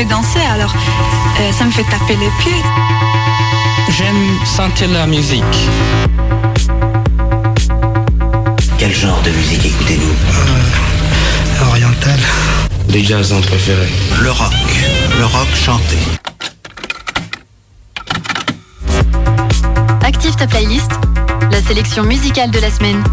fait 0.00 0.06
danser, 0.06 0.40
alors 0.50 0.72
euh, 1.40 1.52
ça 1.52 1.64
me 1.64 1.70
fait 1.70 1.84
taper 1.84 2.16
les 2.16 2.30
pieds. 2.40 2.62
J'aime 3.90 4.46
sentir 4.46 4.88
la 4.88 5.06
musique. 5.06 5.44
Quel 8.78 8.94
genre 8.94 9.20
de 9.22 9.30
musique 9.30 9.66
écoutez-vous? 9.66 10.14
Euh, 10.14 11.68
Oriental. 11.68 12.18
Des 12.88 13.04
jazzons 13.04 13.42
préférés. 13.42 13.92
Le 14.22 14.30
rock. 14.30 14.54
Le 15.18 15.26
rock 15.26 15.48
chanté. 15.54 15.98
Active 20.02 20.34
ta 20.36 20.46
playlist, 20.46 20.92
la 21.50 21.60
sélection 21.60 22.04
musicale 22.04 22.50
de 22.50 22.58
la 22.58 22.70
semaine. 22.70 23.04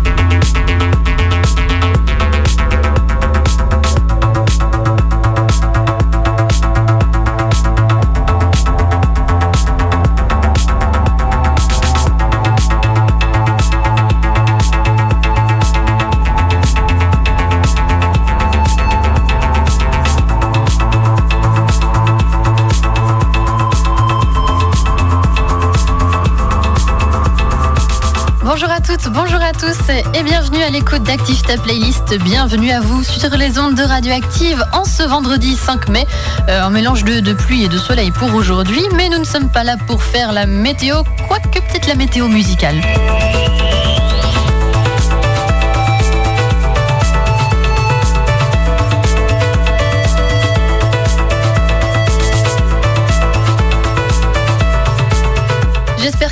Bonjour 29.09 29.41
à 29.41 29.53
tous 29.53 29.77
et 29.89 30.23
bienvenue 30.23 30.61
à 30.61 30.69
l'écoute 30.69 31.03
d'Active 31.03 31.41
Ta 31.41 31.57
Playlist. 31.57 32.17
Bienvenue 32.23 32.71
à 32.71 32.81
vous 32.81 33.03
sur 33.03 33.29
les 33.37 33.57
ondes 33.59 33.75
de 33.75 33.83
Radioactive 33.83 34.63
en 34.73 34.83
ce 34.83 35.03
vendredi 35.03 35.55
5 35.55 35.89
mai. 35.89 36.05
Euh, 36.49 36.61
un 36.61 36.69
mélange 36.69 37.03
de, 37.03 37.19
de, 37.19 37.33
pluie 37.33 37.63
et 37.63 37.67
de 37.69 37.77
soleil 37.77 38.11
pour 38.11 38.33
aujourd'hui, 38.33 38.81
mais 38.95 39.09
nous 39.09 39.19
ne 39.19 39.23
sommes 39.23 39.49
pas 39.49 39.63
là 39.63 39.77
pour 39.87 40.03
faire 40.03 40.33
la 40.33 40.45
météo, 40.45 41.03
quoique 41.27 41.59
peut-être 41.59 41.87
la 41.87 41.95
météo 41.95 42.27
musicale. 42.27 42.81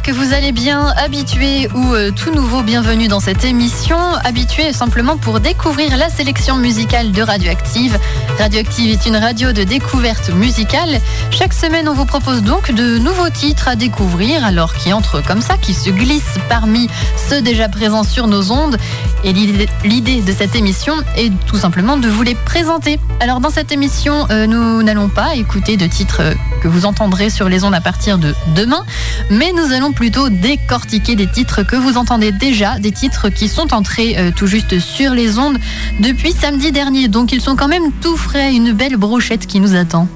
Que 0.06 0.12
vous 0.12 0.34
allez 0.34 0.52
bien, 0.52 0.94
habitué 0.98 1.68
ou 1.74 1.96
euh, 1.96 2.12
tout 2.12 2.30
nouveau, 2.30 2.62
bienvenue 2.62 3.08
dans 3.08 3.20
cette 3.20 3.44
émission. 3.44 3.98
Habitué 4.24 4.72
simplement 4.72 5.18
pour 5.18 5.40
découvrir 5.40 5.98
la 5.98 6.10
sélection 6.10 6.58
musicale 6.58 7.12
de 7.12 7.24
Radioactive. 7.24 7.98
Radioactive 8.38 8.92
est 8.92 9.08
une 9.08 9.16
radio 9.16 9.52
de 9.52 9.64
découverte 9.64 10.30
musicale. 10.30 11.00
Chaque 11.32 11.54
semaine, 11.54 11.90
on 11.90 11.96
vous 11.96 12.06
propose 12.06 12.44
donc 12.44 12.72
de 12.72 13.00
nouveaux 13.00 13.32
titres 13.32 13.68
à 13.68 13.76
découvrir, 13.76 14.46
alors 14.46 14.76
qui 14.76 14.94
entrent 14.94 15.24
comme 15.26 15.42
ça, 15.42 15.58
qui 15.58 15.74
se 15.74 15.90
glissent 15.90 16.38
parmi 16.50 16.88
ceux 17.28 17.42
déjà 17.42 17.68
présents 17.68 18.04
sur 18.04 18.28
nos 18.28 18.52
ondes. 18.52 18.78
Et 19.24 19.34
l'idée 19.34 20.22
de 20.22 20.32
cette 20.32 20.56
émission 20.56 20.94
est 21.18 21.32
tout 21.48 21.58
simplement 21.58 21.98
de 21.98 22.08
vous 22.08 22.22
les 22.22 22.36
présenter. 22.36 23.00
Alors 23.22 23.40
dans 23.40 23.50
cette 23.50 23.72
émission, 23.72 24.28
euh, 24.30 24.46
nous 24.46 24.84
n'allons 24.84 25.10
pas 25.10 25.34
écouter 25.34 25.78
de 25.78 25.88
titres 25.88 26.22
que 26.62 26.68
vous 26.68 26.86
entendrez 26.86 27.32
sur 27.32 27.50
les 27.50 27.64
ondes 27.64 27.74
à 27.74 27.82
partir 27.82 28.20
de 28.20 28.36
demain, 28.56 28.84
mais 29.32 29.52
nous 29.52 29.74
allons 29.74 29.94
plutôt 29.96 30.30
décortiquer 30.30 31.16
des 31.16 31.28
titres 31.28 31.64
que 31.64 31.76
vous 31.76 31.98
entendez 31.98 32.32
déjà, 32.32 32.78
des 32.80 32.92
titres 32.92 33.30
qui 33.30 33.48
sont 33.48 33.74
entrés 33.74 34.18
euh, 34.18 34.32
tout 34.36 34.48
juste 34.48 34.80
sur 34.80 35.14
les 35.14 35.40
ondes 35.40 35.58
depuis 36.00 36.34
samedi 36.34 36.72
dernier. 36.72 37.08
Donc 37.08 37.32
ils 37.32 37.42
sont 37.42 37.56
quand 37.56 37.68
même 37.68 37.92
tout 38.02 38.18
frais, 38.18 38.54
une 38.54 38.74
belle 38.74 38.98
brochette 38.98 39.48
qui 39.48 39.60
nous 39.60 39.76
attend. 39.76 40.08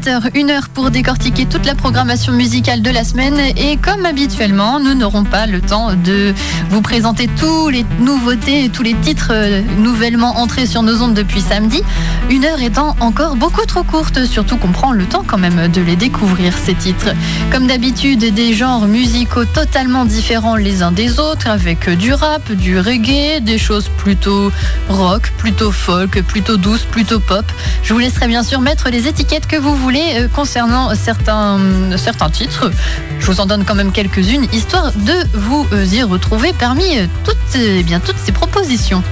17h, 0.00 0.30
1 0.34 0.48
heure 0.48 0.68
pour 0.68 0.90
décortiquer 0.90 1.46
toute 1.46 1.66
la 1.66 1.74
programmation 1.74 2.32
musicale 2.32 2.80
de 2.80 2.90
la 2.90 3.04
semaine. 3.04 3.38
Et 3.56 3.76
comme 3.76 4.06
habituellement, 4.06 4.80
nous 4.80 4.94
n'aurons 4.94 5.24
pas 5.24 5.46
le 5.46 5.60
temps 5.60 5.92
de 5.94 6.32
vous 6.70 6.80
présenter 6.80 7.28
tous 7.38 7.68
les 7.68 7.84
nouveautés 7.98 8.64
et 8.64 8.68
tous 8.70 8.82
les 8.82 8.94
titres 8.94 9.32
euh, 9.32 9.62
nouvellement 9.78 10.38
entrés 10.38 10.66
sur 10.66 10.82
nos 10.82 11.02
ondes 11.02 11.12
depuis 11.12 11.42
samedi. 11.42 11.82
Une 12.30 12.44
heure 12.44 12.62
étant 12.62 12.96
encore 13.00 13.36
beaucoup 13.36 13.66
trop 13.66 13.82
courte, 13.82 14.24
surtout 14.24 14.56
qu'on 14.56 14.72
prend 14.72 14.92
le 14.92 15.04
temps 15.04 15.24
quand 15.26 15.38
même 15.38 15.68
de 15.68 15.82
les 15.82 15.96
découvrir, 15.96 16.54
ces 16.56 16.74
titres. 16.74 17.10
Comme 17.50 17.66
d'habitude, 17.66 18.32
des 18.32 18.54
genres 18.54 18.86
musicaux 18.86 19.44
totalement 19.44 20.06
différents 20.06 20.56
les 20.56 20.82
uns 20.82 20.92
des 20.92 21.18
autres, 21.18 21.48
avec 21.48 21.90
du 21.90 22.14
rap, 22.14 22.50
du 22.52 22.78
reggae, 22.78 23.40
des 23.40 23.58
choses 23.58 23.90
plutôt 23.98 24.50
rock, 24.88 25.30
plutôt 25.36 25.72
folk, 25.72 26.22
plutôt 26.22 26.56
douce, 26.56 26.84
plutôt 26.84 27.20
pop. 27.20 27.44
Je 27.82 27.92
vous 27.92 27.98
laisserai 27.98 28.28
bien 28.28 28.42
sûr 28.42 28.60
mettre 28.60 28.88
les 28.88 29.06
étiquettes 29.06 29.46
que 29.46 29.56
vous 29.56 29.74
voulez 29.76 29.89
euh, 29.98 30.28
concernant 30.28 30.94
certains, 30.94 31.58
certains 31.96 32.30
titres. 32.30 32.70
Je 33.18 33.26
vous 33.26 33.40
en 33.40 33.46
donne 33.46 33.64
quand 33.64 33.74
même 33.74 33.92
quelques-unes, 33.92 34.46
histoire 34.52 34.92
de 34.92 35.26
vous 35.34 35.66
euh, 35.72 35.84
y 35.84 36.02
retrouver 36.02 36.52
parmi 36.52 36.98
euh, 36.98 37.06
toutes, 37.24 37.36
eh 37.56 37.82
bien, 37.82 37.98
toutes 37.98 38.18
ces 38.18 38.32
propositions. 38.32 39.02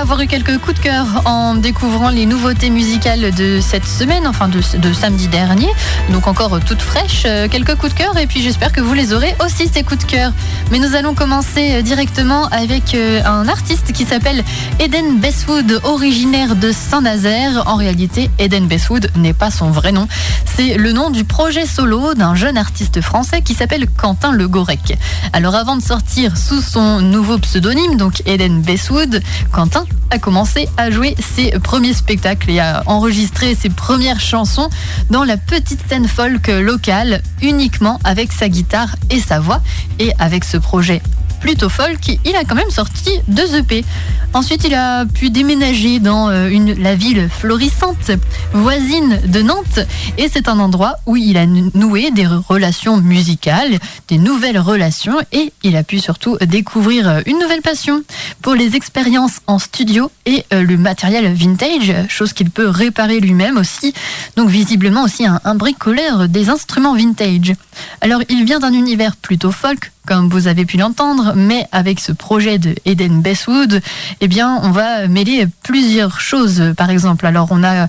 Avoir 0.00 0.20
eu 0.22 0.26
quelques 0.26 0.56
coups 0.58 0.78
de 0.78 0.82
cœur 0.82 1.06
en 1.26 1.54
découvrant 1.54 2.08
les 2.08 2.24
nouveautés 2.24 2.70
musicales 2.70 3.34
de 3.34 3.60
cette 3.60 3.84
semaine, 3.84 4.26
enfin 4.26 4.48
de, 4.48 4.60
samedi 4.92 5.28
dernier. 5.28 5.68
Donc 6.10 6.26
encore 6.26 6.58
toutes 6.64 6.80
fraîches, 6.80 7.24
euh, 7.26 7.48
quelques 7.48 7.74
coups 7.74 7.92
de 7.92 7.98
cœur 7.98 8.16
et 8.16 8.26
puis 8.26 8.40
j'espère 8.40 8.72
que 8.72 8.80
vous 8.80 8.94
les 8.94 9.12
aurez 9.12 9.36
aussi 9.44 9.68
ces 9.68 9.82
coups 9.82 10.06
de 10.06 10.10
cœur. 10.10 10.32
Mais 10.70 10.78
nous 10.78 10.94
allons 10.94 11.14
commencer 11.14 11.72
euh, 11.72 11.82
directement 11.82 12.46
avec 12.46 12.94
euh, 12.94 13.22
un 13.24 13.46
artiste 13.46 13.92
qui 13.92 14.06
s'appelle 14.06 14.42
Eden 14.78 15.18
Bestwood, 15.18 15.80
originaire 15.84 16.56
de 16.56 16.72
Saint-Nazaire. 16.72 17.64
En 17.66 17.76
réalité, 17.76 18.30
Eden 18.38 18.68
Bestwood 18.68 19.10
n'est 19.16 19.34
pas 19.34 19.50
son 19.50 19.70
vrai 19.70 19.92
nom. 19.92 20.08
C'est 20.46 20.76
le 20.76 20.92
nom 20.92 21.10
du 21.10 21.24
projet 21.24 21.66
solo 21.66 22.14
d'un 22.14 22.34
jeune 22.34 22.56
artiste 22.56 23.02
français 23.02 23.42
qui 23.42 23.52
s'appelle 23.52 23.86
Quentin 23.86 24.32
Le 24.32 24.48
Gorec. 24.48 24.96
Alors 25.34 25.54
avant 25.54 25.76
de 25.76 25.82
sortir 25.82 26.38
sous 26.38 26.62
son 26.62 27.00
nouveau 27.00 27.38
pseudonyme, 27.38 27.96
donc 27.96 28.22
Eden 28.24 28.62
Bestwood, 28.62 29.22
Quentin 29.52 29.84
a 30.10 30.18
commencé 30.18 30.68
à 30.76 30.90
jouer 30.90 31.14
ses 31.18 31.50
premiers 31.60 31.94
spectacles 31.94 32.50
et 32.50 32.60
à 32.60 32.82
enregistrer 32.86 33.54
ses 33.54 33.70
premières 33.70 34.20
chansons 34.20 34.68
dans 35.10 35.24
la 35.24 35.36
petite 35.36 35.80
scène 35.88 36.08
folk 36.08 36.48
locale 36.48 37.22
uniquement 37.42 37.98
avec 38.04 38.32
sa 38.32 38.48
guitare 38.48 38.96
et 39.10 39.20
sa 39.20 39.40
voix. 39.40 39.62
Et 39.98 40.12
avec 40.18 40.44
ce 40.44 40.56
projet 40.56 41.02
plutôt 41.40 41.68
folk, 41.68 42.18
il 42.24 42.36
a 42.36 42.44
quand 42.44 42.54
même 42.54 42.70
sorti 42.70 43.10
deux 43.26 43.56
EP. 43.56 43.84
Ensuite, 44.32 44.62
il 44.64 44.74
a 44.74 45.06
pu 45.06 45.30
déménager 45.30 45.98
dans 45.98 46.30
euh, 46.30 46.48
la 46.78 46.94
ville 46.94 47.28
florissante 47.28 48.12
voisine 48.52 49.20
de 49.26 49.42
Nantes 49.42 49.80
et 50.18 50.28
c'est 50.28 50.48
un 50.48 50.60
endroit 50.60 50.94
où 51.06 51.16
il 51.16 51.36
a 51.36 51.46
noué 51.46 52.12
des 52.12 52.26
relations 52.26 52.98
musicales, 52.98 53.78
des 54.06 54.18
nouvelles 54.18 54.60
relations 54.60 55.16
et 55.32 55.52
il 55.64 55.76
a 55.76 55.82
pu 55.82 55.98
surtout 55.98 56.36
découvrir 56.42 57.08
euh, 57.08 57.20
une 57.26 57.40
nouvelle 57.40 57.62
passion 57.62 58.02
pour 58.40 58.54
les 58.54 58.76
expériences 58.76 59.40
en 59.48 59.58
studio 59.58 60.12
et 60.26 60.44
euh, 60.52 60.62
le 60.62 60.76
matériel 60.76 61.32
vintage, 61.34 61.92
chose 62.08 62.32
qu'il 62.32 62.50
peut 62.50 62.68
réparer 62.68 63.18
lui-même 63.18 63.56
aussi. 63.56 63.92
Donc 64.36 64.48
visiblement 64.48 65.02
aussi 65.02 65.26
un, 65.26 65.40
un 65.44 65.56
bricoleur 65.56 66.28
des 66.28 66.50
instruments 66.50 66.94
vintage. 66.94 67.54
Alors 68.00 68.20
il 68.28 68.44
vient 68.44 68.60
d'un 68.60 68.72
univers 68.72 69.16
plutôt 69.16 69.50
folk 69.50 69.90
comme 70.06 70.28
vous 70.28 70.48
avez 70.48 70.64
pu 70.64 70.76
l'entendre, 70.76 71.34
mais 71.36 71.66
avec 71.72 72.00
ce 72.00 72.12
projet 72.12 72.58
de 72.58 72.74
Eden 72.84 73.22
Bestwood, 73.22 73.80
eh 74.20 74.28
bien, 74.28 74.58
on 74.62 74.70
va 74.70 75.08
mêler 75.08 75.46
plusieurs 75.62 76.20
choses. 76.20 76.72
Par 76.76 76.90
exemple, 76.90 77.26
alors 77.26 77.48
on 77.50 77.62
a 77.62 77.86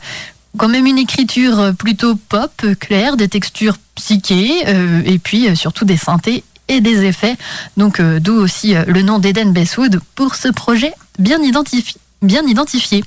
quand 0.58 0.68
même 0.68 0.86
une 0.86 0.98
écriture 0.98 1.74
plutôt 1.78 2.16
pop, 2.16 2.52
claire, 2.80 3.18
des 3.18 3.28
textures 3.28 3.78
psychées, 3.96 4.64
euh, 4.68 5.02
et 5.06 5.20
puis 5.20 5.48
euh, 5.48 5.56
surtout 5.56 5.86
des 5.86 5.98
synthés 5.98 6.44
et 6.68 6.82
des 6.82 7.06
effets. 7.06 7.38
Donc, 7.78 8.00
euh, 8.00 8.20
d'où 8.20 8.34
aussi 8.34 8.74
le 8.88 9.02
nom 9.02 9.20
d'Eden 9.20 9.52
Bestwood 9.54 10.00
pour 10.16 10.36
ce 10.36 10.48
projet 10.50 10.94
bien 11.20 11.42
identifié. 11.42 12.00
Bien 12.22 12.44
identifié. 12.44 13.04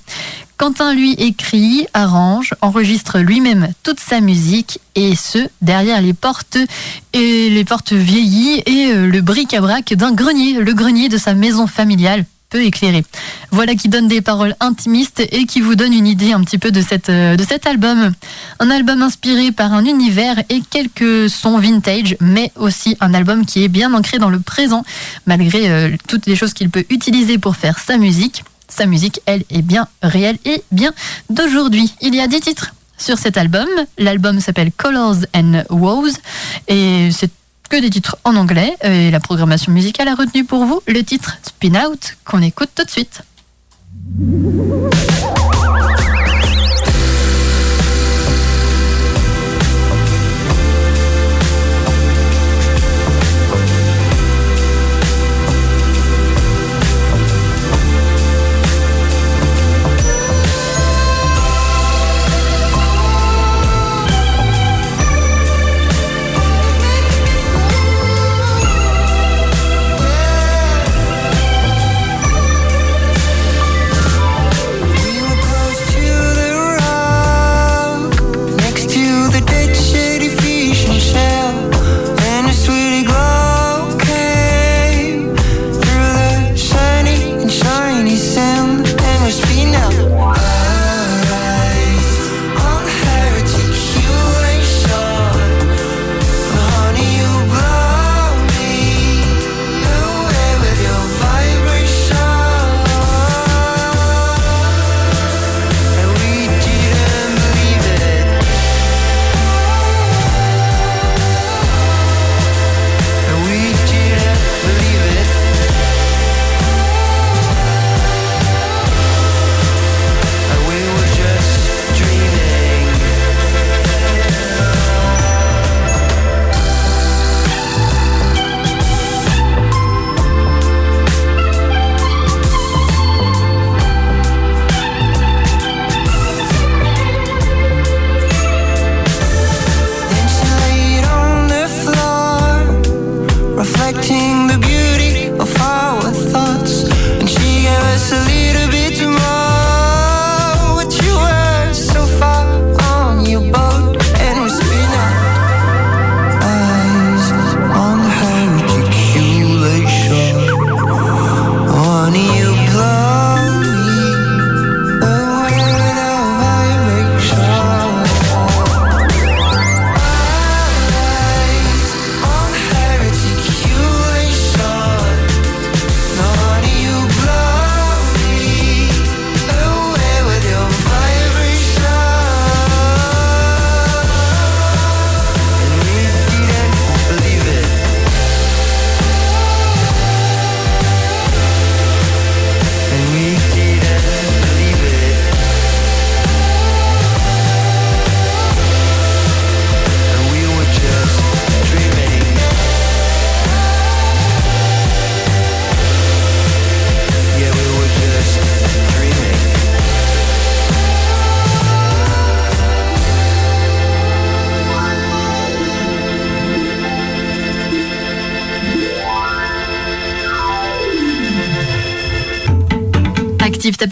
Quentin, 0.56 0.94
lui, 0.94 1.12
écrit, 1.14 1.86
arrange, 1.94 2.54
enregistre 2.60 3.18
lui-même 3.18 3.68
toute 3.82 3.98
sa 3.98 4.20
musique, 4.20 4.78
et 4.94 5.16
ce, 5.16 5.38
derrière 5.62 6.00
les 6.00 6.12
portes, 6.12 6.58
et 7.12 7.50
les 7.50 7.64
portes 7.64 7.92
vieillies 7.92 8.62
et 8.66 8.92
euh, 8.92 9.06
le 9.06 9.20
bric-à-brac 9.20 9.94
d'un 9.94 10.12
grenier, 10.12 10.54
le 10.54 10.72
grenier 10.72 11.08
de 11.08 11.18
sa 11.18 11.34
maison 11.34 11.66
familiale 11.66 12.24
peu 12.50 12.62
éclairé. 12.62 13.04
Voilà 13.50 13.74
qui 13.74 13.88
donne 13.88 14.06
des 14.06 14.20
paroles 14.20 14.54
intimistes 14.60 15.20
et 15.32 15.44
qui 15.44 15.60
vous 15.60 15.74
donne 15.74 15.92
une 15.92 16.06
idée 16.06 16.32
un 16.32 16.40
petit 16.44 16.58
peu 16.58 16.70
euh, 17.08 17.36
de 17.36 17.42
cet 17.42 17.66
album. 17.66 18.12
Un 18.60 18.70
album 18.70 19.02
inspiré 19.02 19.50
par 19.50 19.72
un 19.72 19.84
univers 19.84 20.38
et 20.50 20.60
quelques 20.70 21.28
sons 21.28 21.58
vintage, 21.58 22.16
mais 22.20 22.52
aussi 22.54 22.96
un 23.00 23.12
album 23.12 23.44
qui 23.44 23.64
est 23.64 23.68
bien 23.68 23.92
ancré 23.92 24.18
dans 24.18 24.30
le 24.30 24.38
présent, 24.38 24.84
malgré 25.26 25.68
euh, 25.68 25.96
toutes 26.06 26.26
les 26.26 26.36
choses 26.36 26.54
qu'il 26.54 26.70
peut 26.70 26.84
utiliser 26.90 27.38
pour 27.38 27.56
faire 27.56 27.80
sa 27.80 27.96
musique. 27.96 28.44
Sa 28.68 28.86
musique, 28.86 29.20
elle, 29.26 29.44
est 29.50 29.62
bien 29.62 29.88
réelle 30.02 30.38
et 30.44 30.62
bien 30.72 30.92
d'aujourd'hui. 31.30 31.94
Il 32.00 32.14
y 32.14 32.20
a 32.20 32.26
10 32.26 32.40
titres 32.40 32.74
sur 32.98 33.18
cet 33.18 33.36
album. 33.36 33.68
L'album 33.98 34.40
s'appelle 34.40 34.72
Colors 34.72 35.26
and 35.34 35.64
Woes 35.70 36.12
et 36.68 37.10
c'est 37.12 37.30
que 37.68 37.80
des 37.80 37.90
titres 37.90 38.16
en 38.24 38.36
anglais. 38.36 38.76
Et 38.82 39.10
la 39.10 39.20
programmation 39.20 39.72
musicale 39.72 40.08
a 40.08 40.14
retenu 40.14 40.44
pour 40.44 40.64
vous 40.64 40.80
le 40.86 41.02
titre 41.02 41.36
Spin 41.42 41.74
Out 41.86 42.16
qu'on 42.24 42.42
écoute 42.42 42.70
tout 42.74 42.84
de 42.84 42.90
suite. 42.90 43.22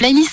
Playlist. 0.02 0.31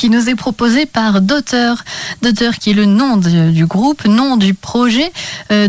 Qui 0.00 0.08
nous 0.08 0.30
est 0.30 0.34
proposé 0.34 0.86
par 0.86 1.20
Daughter. 1.20 1.74
Daughter 2.22 2.52
qui 2.58 2.70
est 2.70 2.72
le 2.72 2.86
nom 2.86 3.18
du 3.18 3.66
groupe, 3.66 4.06
nom 4.06 4.38
du 4.38 4.54
projet. 4.54 5.12
Euh, 5.52 5.68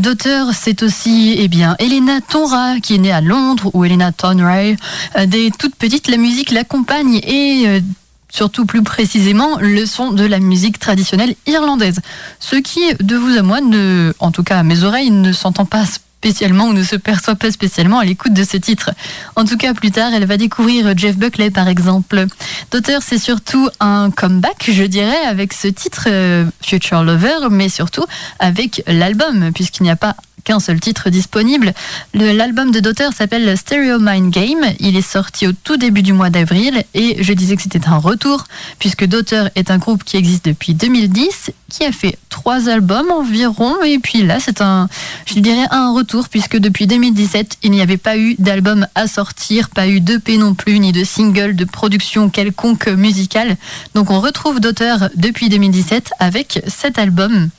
c'est 0.54 0.84
aussi 0.84 1.36
eh 1.38 1.50
bien, 1.50 1.76
Elena 1.80 2.22
Tonra 2.22 2.80
qui 2.80 2.96
est 2.96 2.98
née 2.98 3.12
à 3.12 3.20
Londres 3.20 3.72
ou 3.74 3.84
Elena 3.84 4.14
Tonray. 4.14 4.78
Euh, 5.18 5.26
des 5.26 5.52
toutes 5.52 5.76
petites, 5.76 6.08
la 6.08 6.16
musique 6.16 6.52
l'accompagne 6.52 7.16
et 7.16 7.64
euh, 7.68 7.82
surtout 8.30 8.66
plus 8.66 8.84
précisément 8.84 9.58
le 9.60 9.86
son 9.86 10.12
de 10.12 10.24
la 10.24 10.40
musique 10.40 10.80
traditionnelle 10.80 11.36
irlandaise. 11.46 12.00
Ce 12.40 12.56
qui, 12.56 12.80
de 13.02 13.18
vous 13.18 13.38
à 13.38 13.42
moi, 13.42 13.60
ne, 13.60 14.14
en 14.20 14.32
tout 14.32 14.44
cas 14.44 14.60
à 14.60 14.64
mes 14.64 14.86
oreilles, 14.86 15.12
ne 15.12 15.34
s'entend 15.34 15.66
pas 15.66 15.84
spécialement 16.22 16.68
ou 16.68 16.74
ne 16.74 16.84
se 16.84 16.96
perçoit 16.96 17.34
pas 17.34 17.50
spécialement 17.50 17.98
à 17.98 18.06
l'écoute 18.06 18.34
de 18.34 18.44
ce 18.44 18.56
titre. 18.56 18.92
En 19.36 19.44
tout 19.44 19.58
cas, 19.58 19.74
plus 19.74 19.90
tard, 19.90 20.12
elle 20.14 20.26
va 20.26 20.38
découvrir 20.38 20.96
Jeff 20.96 21.18
Buckley, 21.18 21.50
par 21.50 21.68
exemple. 21.68 22.28
D'auteur, 22.72 23.02
c'est 23.02 23.18
surtout 23.18 23.70
un 23.80 24.12
comeback, 24.12 24.70
je 24.72 24.84
dirais, 24.84 25.26
avec 25.28 25.52
ce 25.52 25.68
titre 25.68 26.06
euh, 26.08 26.46
Future 26.62 27.04
Lover, 27.04 27.50
mais 27.50 27.70
surtout 27.70 28.06
avec 28.38 28.84
l'album, 28.86 29.52
puisqu'il 29.52 29.82
n'y 29.82 29.90
a 29.90 29.96
pas 29.96 30.16
qu'un 30.44 30.60
seul 30.60 30.80
titre 30.80 31.10
disponible. 31.10 31.74
L'album 32.14 32.72
de 32.72 32.80
Daughter 32.80 33.10
s'appelle 33.16 33.58
Stereo 33.58 34.00
Mind 34.00 34.32
Game. 34.32 34.66
Il 34.80 34.96
est 34.96 35.02
sorti 35.02 35.48
au 35.48 35.54
tout 35.54 35.78
début 35.78 36.02
du 36.02 36.14
mois 36.14 36.30
d'avril 36.30 36.84
et 36.94 37.24
je 37.24 37.34
disais 37.34 37.56
que 37.56 37.62
c'était 37.62 37.88
un 37.88 37.98
retour 37.98 38.46
puisque 38.80 39.06
Daughter 39.06 39.46
est 39.56 39.72
un 39.72 39.78
groupe 39.78 40.04
qui 40.04 40.18
existe 40.18 40.46
depuis 40.46 40.74
2010, 40.74 41.52
qui 41.70 41.86
a 41.86 41.92
fait 41.92 42.18
trois 42.30 42.70
albums 42.70 43.12
environ 43.12 43.82
et 43.84 44.00
puis 44.00 44.24
là 44.24 44.40
c'est 44.40 44.62
un, 44.62 44.88
je 45.26 45.40
dirais 45.40 45.68
un 45.72 45.94
retour 45.94 46.30
puisque 46.30 46.58
depuis 46.58 46.88
2017 46.88 47.58
il 47.64 47.72
n'y 47.72 47.82
avait 47.82 47.98
pas 47.98 48.18
eu 48.18 48.36
d'album 48.40 48.88
à 48.96 49.08
sortir, 49.08 49.70
pas 49.70 49.88
eu 49.88 50.02
d'EP 50.02 50.38
non 50.38 50.54
plus 50.54 50.80
ni 50.80 50.92
de 50.92 51.04
single 51.04 51.56
de 51.56 51.66
production 51.66 52.30
quelconque 52.30 52.88
musicale. 52.88 53.58
Donc 53.96 54.12
on 54.12 54.20
retrouve 54.20 54.60
Daughter 54.60 54.96
depuis 55.16 55.50
2017 55.50 56.12
avec 56.20 56.64
cet 56.68 56.98
album. 56.98 57.50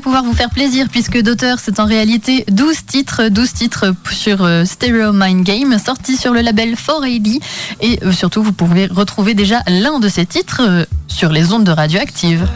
Pouvoir 0.00 0.22
vous 0.22 0.32
faire 0.32 0.50
plaisir 0.50 0.86
puisque 0.90 1.20
d'auteur 1.20 1.58
c'est 1.58 1.80
en 1.80 1.86
réalité 1.86 2.44
12 2.48 2.86
titres, 2.86 3.28
12 3.28 3.52
titres 3.52 3.94
sur 4.10 4.44
euh, 4.44 4.64
Stereo 4.64 5.12
Mind 5.12 5.44
Game 5.44 5.78
sortis 5.78 6.16
sur 6.16 6.32
le 6.32 6.40
label 6.40 6.74
4AD 6.74 7.40
et 7.80 7.98
euh, 8.02 8.12
surtout 8.12 8.42
vous 8.42 8.52
pouvez 8.52 8.86
retrouver 8.86 9.34
déjà 9.34 9.60
l'un 9.68 9.98
de 9.98 10.08
ces 10.08 10.26
titres 10.26 10.62
euh, 10.62 10.84
sur 11.08 11.30
les 11.30 11.52
ondes 11.52 11.64
de 11.64 11.72
radioactive. 11.72 12.46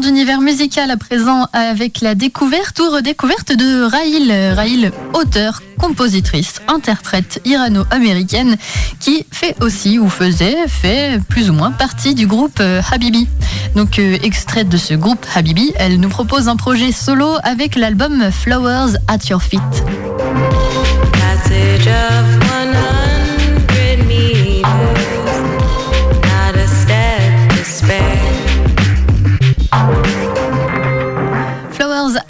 D'univers 0.00 0.42
musical 0.42 0.90
à 0.90 0.98
présent 0.98 1.48
avec 1.54 2.02
la 2.02 2.14
découverte 2.14 2.78
ou 2.80 2.90
redécouverte 2.90 3.52
de 3.52 3.82
Raïl. 3.82 4.30
Raïl, 4.54 4.92
auteur, 5.14 5.62
compositrice, 5.78 6.60
interprète 6.68 7.40
irano-américaine 7.46 8.56
qui 9.00 9.24
fait 9.32 9.56
aussi 9.62 9.98
ou 9.98 10.10
faisait, 10.10 10.68
fait 10.68 11.18
plus 11.30 11.48
ou 11.48 11.54
moins 11.54 11.70
partie 11.70 12.14
du 12.14 12.26
groupe 12.26 12.58
euh, 12.60 12.82
Habibi. 12.92 13.26
Donc 13.74 13.98
euh, 13.98 14.18
extraite 14.22 14.68
de 14.68 14.76
ce 14.76 14.92
groupe 14.92 15.24
Habibi, 15.34 15.72
elle 15.76 15.98
nous 15.98 16.10
propose 16.10 16.48
un 16.48 16.56
projet 16.56 16.92
solo 16.92 17.30
avec 17.42 17.74
l'album 17.74 18.30
Flowers 18.30 18.96
at 19.08 19.28
Your 19.30 19.42
Feet. 19.42 19.60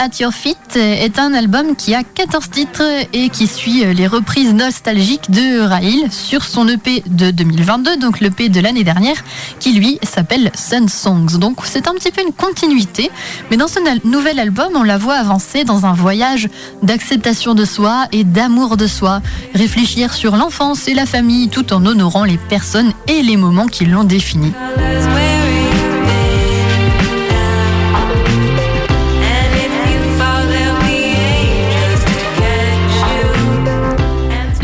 At 0.06 0.20
Your 0.20 0.32
Feet 0.32 0.76
est 0.76 1.18
un 1.18 1.34
album 1.34 1.74
qui 1.74 1.92
a 1.92 2.04
14 2.04 2.48
titres 2.50 2.84
et 3.12 3.28
qui 3.28 3.48
suit 3.48 3.84
les 3.92 4.06
reprises 4.06 4.54
nostalgiques 4.54 5.32
de 5.32 5.66
Raïl 5.66 6.12
sur 6.12 6.44
son 6.44 6.68
EP 6.68 7.02
de 7.06 7.32
2022, 7.32 7.96
donc 7.96 8.20
l'EP 8.20 8.48
de 8.48 8.60
l'année 8.60 8.84
dernière, 8.84 9.16
qui 9.58 9.72
lui 9.72 9.98
s'appelle 10.04 10.52
Sun 10.54 10.88
Songs. 10.88 11.38
Donc 11.40 11.58
c'est 11.64 11.88
un 11.88 11.94
petit 11.94 12.12
peu 12.12 12.22
une 12.22 12.32
continuité, 12.32 13.10
mais 13.50 13.56
dans 13.56 13.66
ce 13.66 13.80
nouvel 14.06 14.38
album, 14.38 14.74
on 14.76 14.84
la 14.84 14.96
voit 14.96 15.16
avancer 15.16 15.64
dans 15.64 15.86
un 15.86 15.92
voyage 15.94 16.48
d'acceptation 16.84 17.54
de 17.54 17.64
soi 17.64 18.06
et 18.12 18.22
d'amour 18.22 18.76
de 18.76 18.86
soi, 18.86 19.22
réfléchir 19.56 20.14
sur 20.14 20.36
l'enfance 20.36 20.86
et 20.86 20.94
la 20.94 21.06
famille 21.06 21.48
tout 21.48 21.72
en 21.72 21.84
honorant 21.84 22.22
les 22.22 22.38
personnes 22.38 22.92
et 23.08 23.22
les 23.22 23.36
moments 23.36 23.66
qui 23.66 23.86
l'ont 23.86 24.04
défini. 24.04 24.52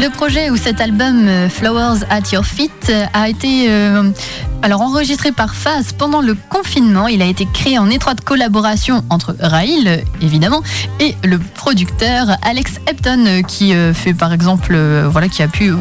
Le 0.02 0.10
projet 0.10 0.50
ou 0.50 0.56
cet 0.56 0.80
album 0.80 1.28
euh, 1.28 1.48
Flowers 1.48 2.02
at 2.10 2.22
Your 2.32 2.44
Feet 2.44 2.88
euh, 2.88 3.04
a 3.12 3.28
été 3.28 3.70
euh, 3.70 4.10
alors 4.60 4.80
enregistré 4.80 5.30
par 5.30 5.54
Phase 5.54 5.92
pendant 5.92 6.20
le 6.20 6.34
confinement. 6.48 7.06
Il 7.06 7.22
a 7.22 7.26
été 7.26 7.46
créé 7.46 7.78
en 7.78 7.88
étroite 7.88 8.20
collaboration 8.22 9.04
entre 9.10 9.36
Raïl, 9.38 10.02
évidemment, 10.20 10.60
et 10.98 11.14
le 11.22 11.38
producteur 11.38 12.36
Alex 12.42 12.80
Epton, 12.88 13.42
qui 13.46 13.74
fait 13.94 14.14
par 14.14 14.32
exemple, 14.32 14.76
voilà, 15.08 15.28
qui 15.28 15.42
a 15.42 15.48
pu 15.48 15.72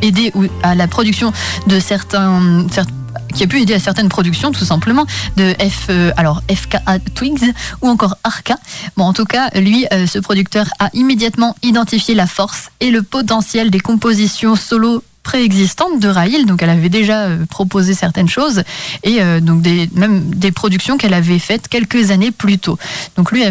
aider 0.00 0.32
à 0.62 0.74
la 0.74 0.86
production 0.88 1.32
de 1.66 1.78
certains, 1.78 2.66
certains 2.70 2.97
qui 3.34 3.44
a 3.44 3.46
pu 3.46 3.60
aider 3.60 3.74
à 3.74 3.78
certaines 3.78 4.08
productions 4.08 4.52
tout 4.52 4.64
simplement 4.64 5.06
de 5.36 5.54
F 5.60 5.86
euh, 5.90 6.12
alors 6.16 6.42
FKA 6.50 6.98
Twigs 7.14 7.52
ou 7.82 7.88
encore 7.88 8.16
Arca. 8.24 8.56
Bon 8.96 9.04
en 9.04 9.12
tout 9.12 9.24
cas, 9.24 9.50
lui 9.54 9.86
euh, 9.92 10.06
ce 10.06 10.18
producteur 10.18 10.66
a 10.78 10.90
immédiatement 10.92 11.56
identifié 11.62 12.14
la 12.14 12.26
force 12.26 12.70
et 12.80 12.90
le 12.90 13.02
potentiel 13.02 13.70
des 13.70 13.80
compositions 13.80 14.56
solo 14.56 15.02
préexistantes 15.22 16.00
de 16.00 16.08
Raïl, 16.08 16.46
donc 16.46 16.62
elle 16.62 16.70
avait 16.70 16.88
déjà 16.88 17.24
euh, 17.24 17.44
proposé 17.46 17.92
certaines 17.92 18.28
choses 18.28 18.62
et 19.02 19.20
donc 19.40 19.66
même 19.94 20.30
des 20.30 20.52
productions 20.52 20.96
qu'elle 20.96 21.14
avait 21.14 21.38
faites 21.38 21.68
quelques 21.68 22.10
années 22.10 22.30
plus 22.30 22.58
tôt. 22.58 22.78
Donc 23.16 23.32
lui 23.32 23.44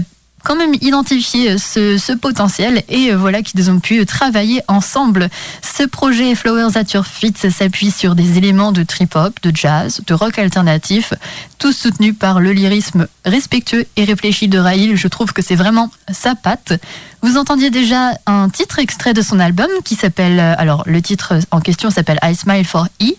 quand 0.44 0.56
même 0.56 0.74
identifié 0.82 1.58
ce, 1.58 2.14
potentiel 2.16 2.84
et 2.90 3.12
euh, 3.12 3.18
voilà 3.18 3.42
qu'ils 3.42 3.70
ont 3.70 3.80
pu 3.80 4.06
travailler 4.06 4.62
ensemble. 4.68 5.30
Ce 5.62 5.84
projet 5.84 6.36
Flowers 6.36 6.78
at 6.78 6.86
Your 6.94 7.06
Feet 7.06 7.50
s'appuie 7.50 7.92
sur 7.92 8.16
des 8.16 8.38
éléments 8.38 8.72
de 8.72 8.84
trip-hop, 8.84 9.34
de 9.42 9.56
jazz, 9.56 10.02
de 10.06 10.14
rock 10.14 10.40
alternatif, 10.40 11.14
tous 11.60 11.74
soutenus 11.74 12.16
par 12.18 12.40
le 12.40 12.54
lyrisme 12.54 13.08
respectueux 13.26 13.86
et 13.96 14.04
réfléchi 14.04 14.48
de 14.48 14.60
Raïl. 14.60 14.96
Je 14.96 15.08
trouve 15.08 15.34
que 15.34 15.42
c'est 15.42 15.56
vraiment 15.56 15.92
sa 16.12 16.36
patte. 16.36 16.74
Vous 17.24 17.38
entendiez 17.38 17.72
déjà 17.72 18.12
un 18.28 18.48
titre 18.48 18.78
extrait 18.78 19.14
de 19.14 19.22
son 19.24 19.40
album 19.40 19.68
qui 19.84 19.96
s'appelle, 19.96 20.40
euh, 20.40 20.54
alors 20.58 20.84
le 20.86 21.02
titre 21.02 21.34
en 21.50 21.60
question 21.62 21.90
s'appelle 21.90 22.20
I 22.24 22.36
Smile 22.36 22.66
for 22.66 22.88
E, 23.02 23.12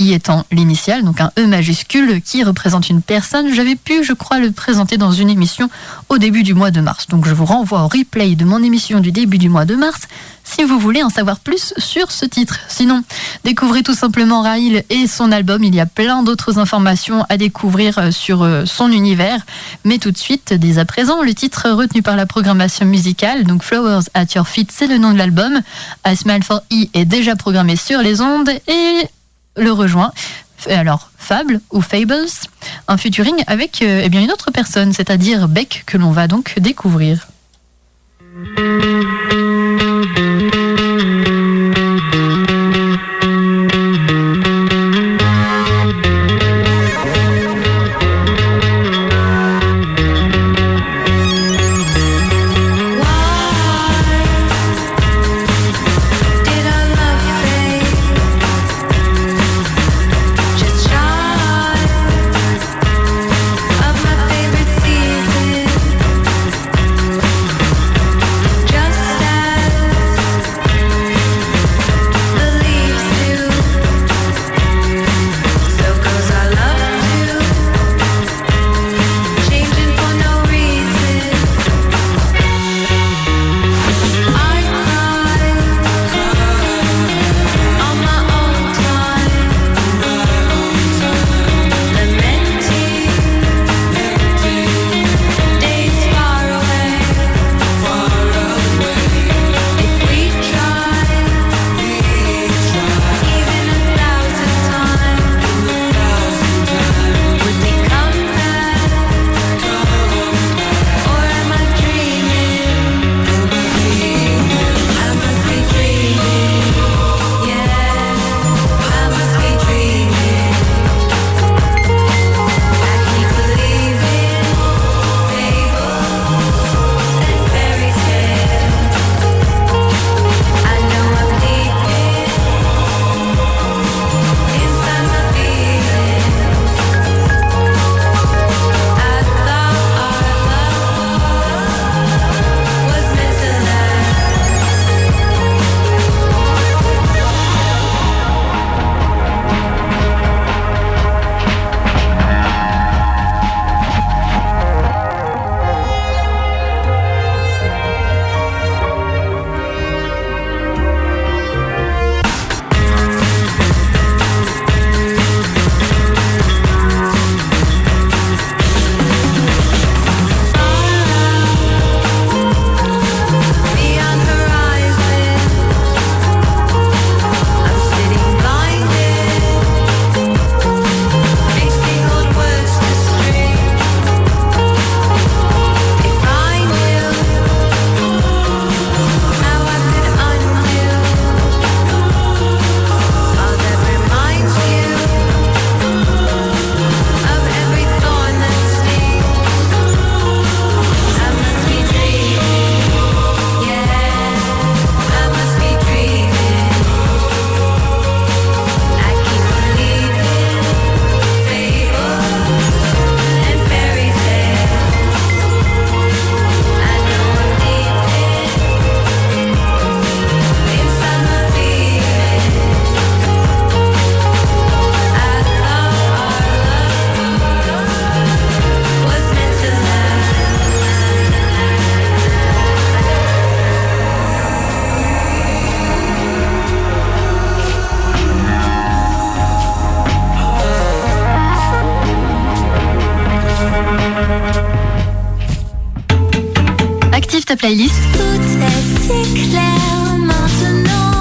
I 0.00 0.12
étant 0.12 0.44
l'initiale, 0.50 1.04
donc 1.04 1.20
un 1.20 1.30
E 1.38 1.46
majuscule 1.46 2.20
qui 2.20 2.42
représente 2.42 2.90
une 2.90 3.00
personne. 3.00 3.54
J'avais 3.54 3.76
pu, 3.76 4.02
je 4.02 4.12
crois, 4.12 4.40
le 4.40 4.50
présenter 4.50 4.96
dans 4.96 5.12
une 5.12 5.30
émission 5.30 5.70
au 6.08 6.18
début 6.18 6.42
du 6.42 6.52
mois 6.52 6.72
de 6.72 6.80
mars. 6.80 7.06
Donc 7.06 7.26
je 7.26 7.34
vous 7.34 7.44
renvoie 7.44 7.82
au 7.82 7.88
replay 7.88 8.34
de 8.34 8.44
mon 8.44 8.62
émission 8.62 8.98
du 8.98 9.12
début 9.12 9.38
du 9.38 9.48
mois 9.48 9.64
de 9.64 9.76
mars 9.76 10.08
si 10.44 10.62
vous 10.62 10.78
voulez 10.78 11.02
en 11.02 11.08
savoir 11.08 11.40
plus 11.40 11.74
sur 11.78 12.12
ce 12.12 12.26
titre. 12.26 12.60
Sinon, 12.68 13.02
découvrez 13.42 13.82
tout 13.82 13.94
simplement 13.94 14.42
Raïl 14.42 14.84
et 14.90 15.06
son 15.06 15.32
album. 15.32 15.64
Il 15.64 15.74
y 15.74 15.80
a 15.80 15.86
plein 15.86 16.22
d'autres 16.22 16.58
informations 16.58 17.24
à 17.28 17.36
découvrir 17.36 17.98
euh, 17.98 18.10
sur 18.10 18.42
euh, 18.42 18.64
son 18.66 18.92
univers. 18.92 19.40
Mais 19.84 19.98
tout 19.98 20.10
de 20.10 20.18
suite, 20.18 20.52
dès 20.52 20.78
à 20.78 20.84
présent, 20.84 21.22
le 21.22 21.34
titre 21.34 21.70
retenu 21.70 22.02
par 22.02 22.16
la 22.16 22.26
programmation 22.26 22.86
musicale, 22.86 23.44
donc 23.44 23.62
Flowers 23.62 24.04
at 24.12 24.26
Your 24.34 24.46
Feet, 24.46 24.70
c'est 24.70 24.86
le 24.86 24.98
nom 24.98 25.12
de 25.12 25.18
l'album. 25.18 25.60
I 26.06 26.16
Smile 26.16 26.44
for 26.44 26.60
E 26.72 26.86
est 26.92 27.06
déjà 27.06 27.34
programmé 27.34 27.76
sur 27.76 28.00
les 28.00 28.20
ondes 28.20 28.50
et 28.68 29.08
le 29.56 29.72
rejoint. 29.72 30.12
Alors, 30.68 31.10
Fable 31.18 31.60
ou 31.72 31.80
Fables, 31.80 32.26
un 32.88 32.96
featuring 32.96 33.42
avec 33.46 33.82
euh, 33.82 34.02
eh 34.04 34.08
bien 34.08 34.20
une 34.20 34.30
autre 34.30 34.50
personne, 34.50 34.92
c'est-à-dire 34.92 35.48
Beck, 35.48 35.84
que 35.86 35.96
l'on 35.96 36.10
va 36.10 36.28
donc 36.28 36.54
découvrir. 36.58 37.28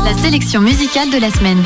La 0.06 0.18
sélection 0.18 0.62
musicale 0.62 1.10
de 1.10 1.18
la 1.18 1.30
semaine. 1.30 1.64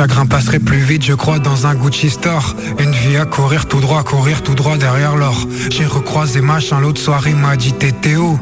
chagrin 0.00 0.24
passerait 0.24 0.60
plus 0.60 0.78
vite, 0.78 1.04
je 1.04 1.12
crois, 1.12 1.38
dans 1.38 1.66
un 1.66 1.74
Gucci 1.74 2.08
store. 2.08 2.56
Une 2.78 2.92
vie 2.92 3.18
à 3.18 3.26
courir 3.26 3.66
tout 3.66 3.80
droit, 3.80 4.02
courir 4.02 4.42
tout 4.42 4.54
droit 4.54 4.78
derrière 4.78 5.14
l'or. 5.14 5.46
J'ai 5.68 5.84
recroisé 5.84 6.40
machin 6.40 6.80
l'autre 6.80 7.02
soir, 7.02 7.28
il 7.28 7.36
m'a 7.36 7.54
dit 7.56 7.74
t'étais 7.74 8.16
où? 8.16 8.38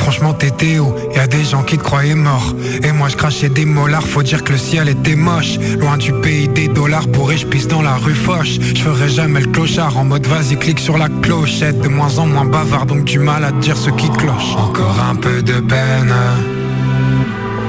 Franchement 0.00 0.32
t'étais 0.32 0.78
où? 0.78 0.92
Y'a 1.14 1.26
des 1.26 1.44
gens 1.44 1.62
qui 1.62 1.78
te 1.78 1.82
croyaient 1.82 2.14
mort. 2.14 2.54
Et 2.82 2.92
moi 2.92 3.08
je 3.08 3.16
crachais 3.16 3.48
des 3.48 3.64
molars 3.64 4.06
Faut 4.06 4.22
dire 4.22 4.42
que 4.42 4.52
le 4.52 4.58
ciel 4.58 4.88
était 4.88 5.16
moche. 5.16 5.58
Loin 5.78 5.96
du 5.96 6.12
pays 6.12 6.48
des 6.48 6.68
dollars 6.68 7.06
Bourré 7.06 7.36
je 7.36 7.46
pisse 7.46 7.68
dans 7.68 7.82
la 7.82 7.96
rue 7.96 8.14
Foch 8.14 8.58
Je 8.74 8.82
ferai 8.82 9.08
jamais 9.08 9.40
le 9.40 9.46
clochard 9.46 9.96
En 9.96 10.04
mode 10.04 10.26
vas-y 10.26 10.56
clique 10.56 10.80
sur 10.80 10.98
la 10.98 11.08
clochette. 11.22 11.80
De 11.80 11.88
moins 11.88 12.18
en 12.18 12.26
moins 12.26 12.44
bavard 12.44 12.86
Donc 12.86 13.04
du 13.04 13.18
mal 13.18 13.44
à 13.44 13.52
dire 13.52 13.76
ce 13.76 13.90
qui 13.90 14.08
cloche. 14.10 14.56
Encore 14.56 14.98
un 15.10 15.16
peu 15.16 15.42
de 15.42 15.60
peine. 15.60 16.14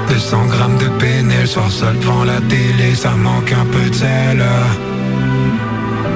200 0.10 0.46
grammes 0.48 0.78
de 0.78 0.90
peine 1.00 1.32
le 1.40 1.48
soir 1.48 1.72
seul 1.72 1.98
devant 2.00 2.24
la 2.24 2.42
télé, 2.42 2.96
ça 2.96 3.12
manque 3.12 3.52
un 3.52 3.66
peu 3.66 3.90
de 3.90 3.96
sel. 3.96 4.44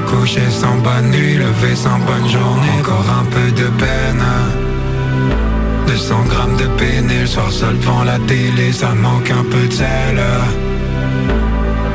Coucher 0.08 0.50
sans 0.50 0.76
bonne 0.78 1.12
nuit, 1.12 1.36
lever 1.36 1.76
sans 1.76 1.98
bonne 2.00 2.30
journée, 2.30 2.80
encore 2.80 3.06
un 3.22 3.26
peu 3.26 3.52
de 3.52 3.68
peine. 3.70 4.65
200 5.88 6.16
grammes 6.30 6.58
de 6.58 6.66
le 7.20 7.26
soir 7.26 7.52
seul 7.52 7.78
devant 7.80 8.04
la 8.04 8.20
télé, 8.20 8.72
ça 8.72 8.90
manque 8.96 9.30
un 9.32 9.44
peu 9.44 9.68
de 9.68 9.74
sel. 9.74 10.20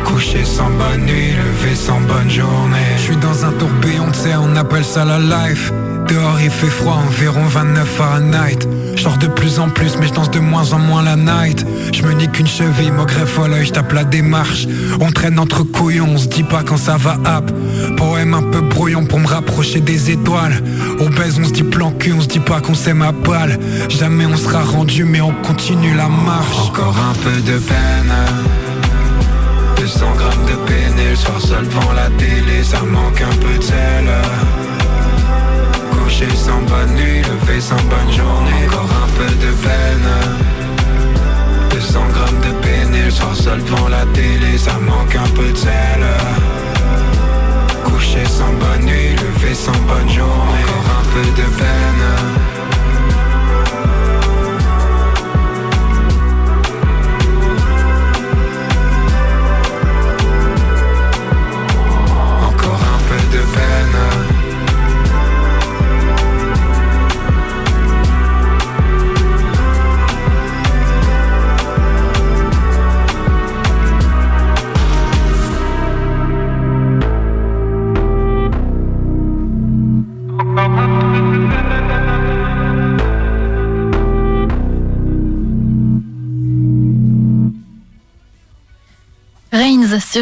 Coucher 0.04 0.44
sans 0.44 0.70
bonne 0.70 1.02
nuit, 1.06 1.32
lever 1.32 1.74
sans 1.74 2.00
bonne 2.00 2.30
journée. 2.30 2.90
Je 2.96 3.02
suis 3.02 3.16
dans 3.16 3.44
un 3.44 3.52
tourbillon, 3.52 4.06
tu 4.12 4.30
on 4.36 4.56
appelle 4.56 4.84
ça 4.84 5.04
la 5.04 5.18
life. 5.18 5.72
Dehors 6.08 6.40
il 6.40 6.50
fait 6.50 6.66
froid, 6.66 6.98
environ 7.06 7.44
29 7.44 7.88
Fahrenheit 7.88 8.66
Je 9.00 9.18
de 9.18 9.28
plus 9.28 9.58
en 9.58 9.70
plus 9.70 9.96
mais 9.98 10.08
je 10.08 10.12
danse 10.12 10.30
de 10.30 10.40
moins 10.40 10.74
en 10.74 10.78
moins 10.78 11.02
la 11.02 11.16
night. 11.16 11.64
Je 11.90 12.02
me 12.02 12.12
nique 12.12 12.38
une 12.38 12.46
cheville, 12.46 12.92
me 12.92 13.06
greffe 13.06 13.38
à 13.38 13.48
l'œil, 13.48 13.64
je 13.64 13.72
tape 13.72 13.92
la 13.92 14.04
démarche. 14.04 14.66
On 15.00 15.10
traîne 15.10 15.38
entre 15.38 15.62
couillons, 15.62 16.06
on 16.10 16.18
se 16.18 16.26
dit 16.26 16.42
pas 16.42 16.62
quand 16.62 16.76
ça 16.76 16.98
va 16.98 17.14
hop 17.14 17.50
Poème 17.96 18.34
un 18.34 18.42
peu 18.42 18.60
brouillon 18.60 19.06
pour 19.06 19.18
me 19.18 19.26
rapprocher 19.26 19.80
des 19.80 20.10
étoiles. 20.10 20.62
On 21.00 21.08
baise, 21.08 21.40
on 21.40 21.44
se 21.44 21.52
dit 21.52 21.62
plan 21.62 21.92
cul, 21.92 22.12
on 22.12 22.20
se 22.20 22.26
dit 22.26 22.40
pas 22.40 22.60
qu'on 22.60 22.74
s'aime 22.74 23.00
à 23.00 23.12
balle. 23.12 23.58
Jamais 23.88 24.26
on 24.26 24.36
sera 24.36 24.62
rendu 24.62 25.04
mais 25.04 25.22
on 25.22 25.32
continue 25.32 25.94
la 25.94 26.08
marche. 26.08 26.68
Encore 26.68 26.94
un 26.98 27.14
peu 27.24 27.40
de 27.40 27.58
peine. 27.58 28.14
200 29.76 30.04
grammes 30.18 30.46
de 30.46 31.08
le 31.08 31.16
soir 31.16 31.40
seul 31.40 31.64
devant 31.64 31.92
la 31.94 32.10
télé 32.18 32.62
Ça 32.62 32.82
manque 32.82 33.22
un 33.22 33.36
peu 33.36 33.56
de 33.56 33.62
sel 33.62 34.69
Coucher 36.20 36.36
sans 36.36 36.60
bonne 36.60 36.94
nuit, 36.96 37.22
lever 37.22 37.60
sans 37.62 37.82
bonne 37.84 38.12
journée. 38.12 38.66
Encore 38.68 38.90
un 39.04 39.08
peu 39.16 39.24
de 39.24 39.52
peine 39.64 40.10
200 41.70 41.98
grammes 42.12 42.40
de 42.40 42.98
et 42.98 43.04
le 43.06 43.10
soir 43.10 43.34
seul 43.34 43.64
devant 43.64 43.88
la 43.88 44.04
télé. 44.12 44.58
Ça 44.58 44.78
manque 44.80 45.16
un 45.16 45.28
peu 45.30 45.50
de 45.50 45.56
sel 45.56 46.04
Coucher 47.84 48.26
sans 48.26 48.52
bonne 48.52 48.84
nuit, 48.84 49.16
lever 49.16 49.54
sans 49.54 49.72
bonne 49.88 50.10
journée. 50.10 50.64
Encore 50.68 50.98
un 51.00 51.04
peu 51.14 51.24
de 51.40 51.48
peine 51.56 51.79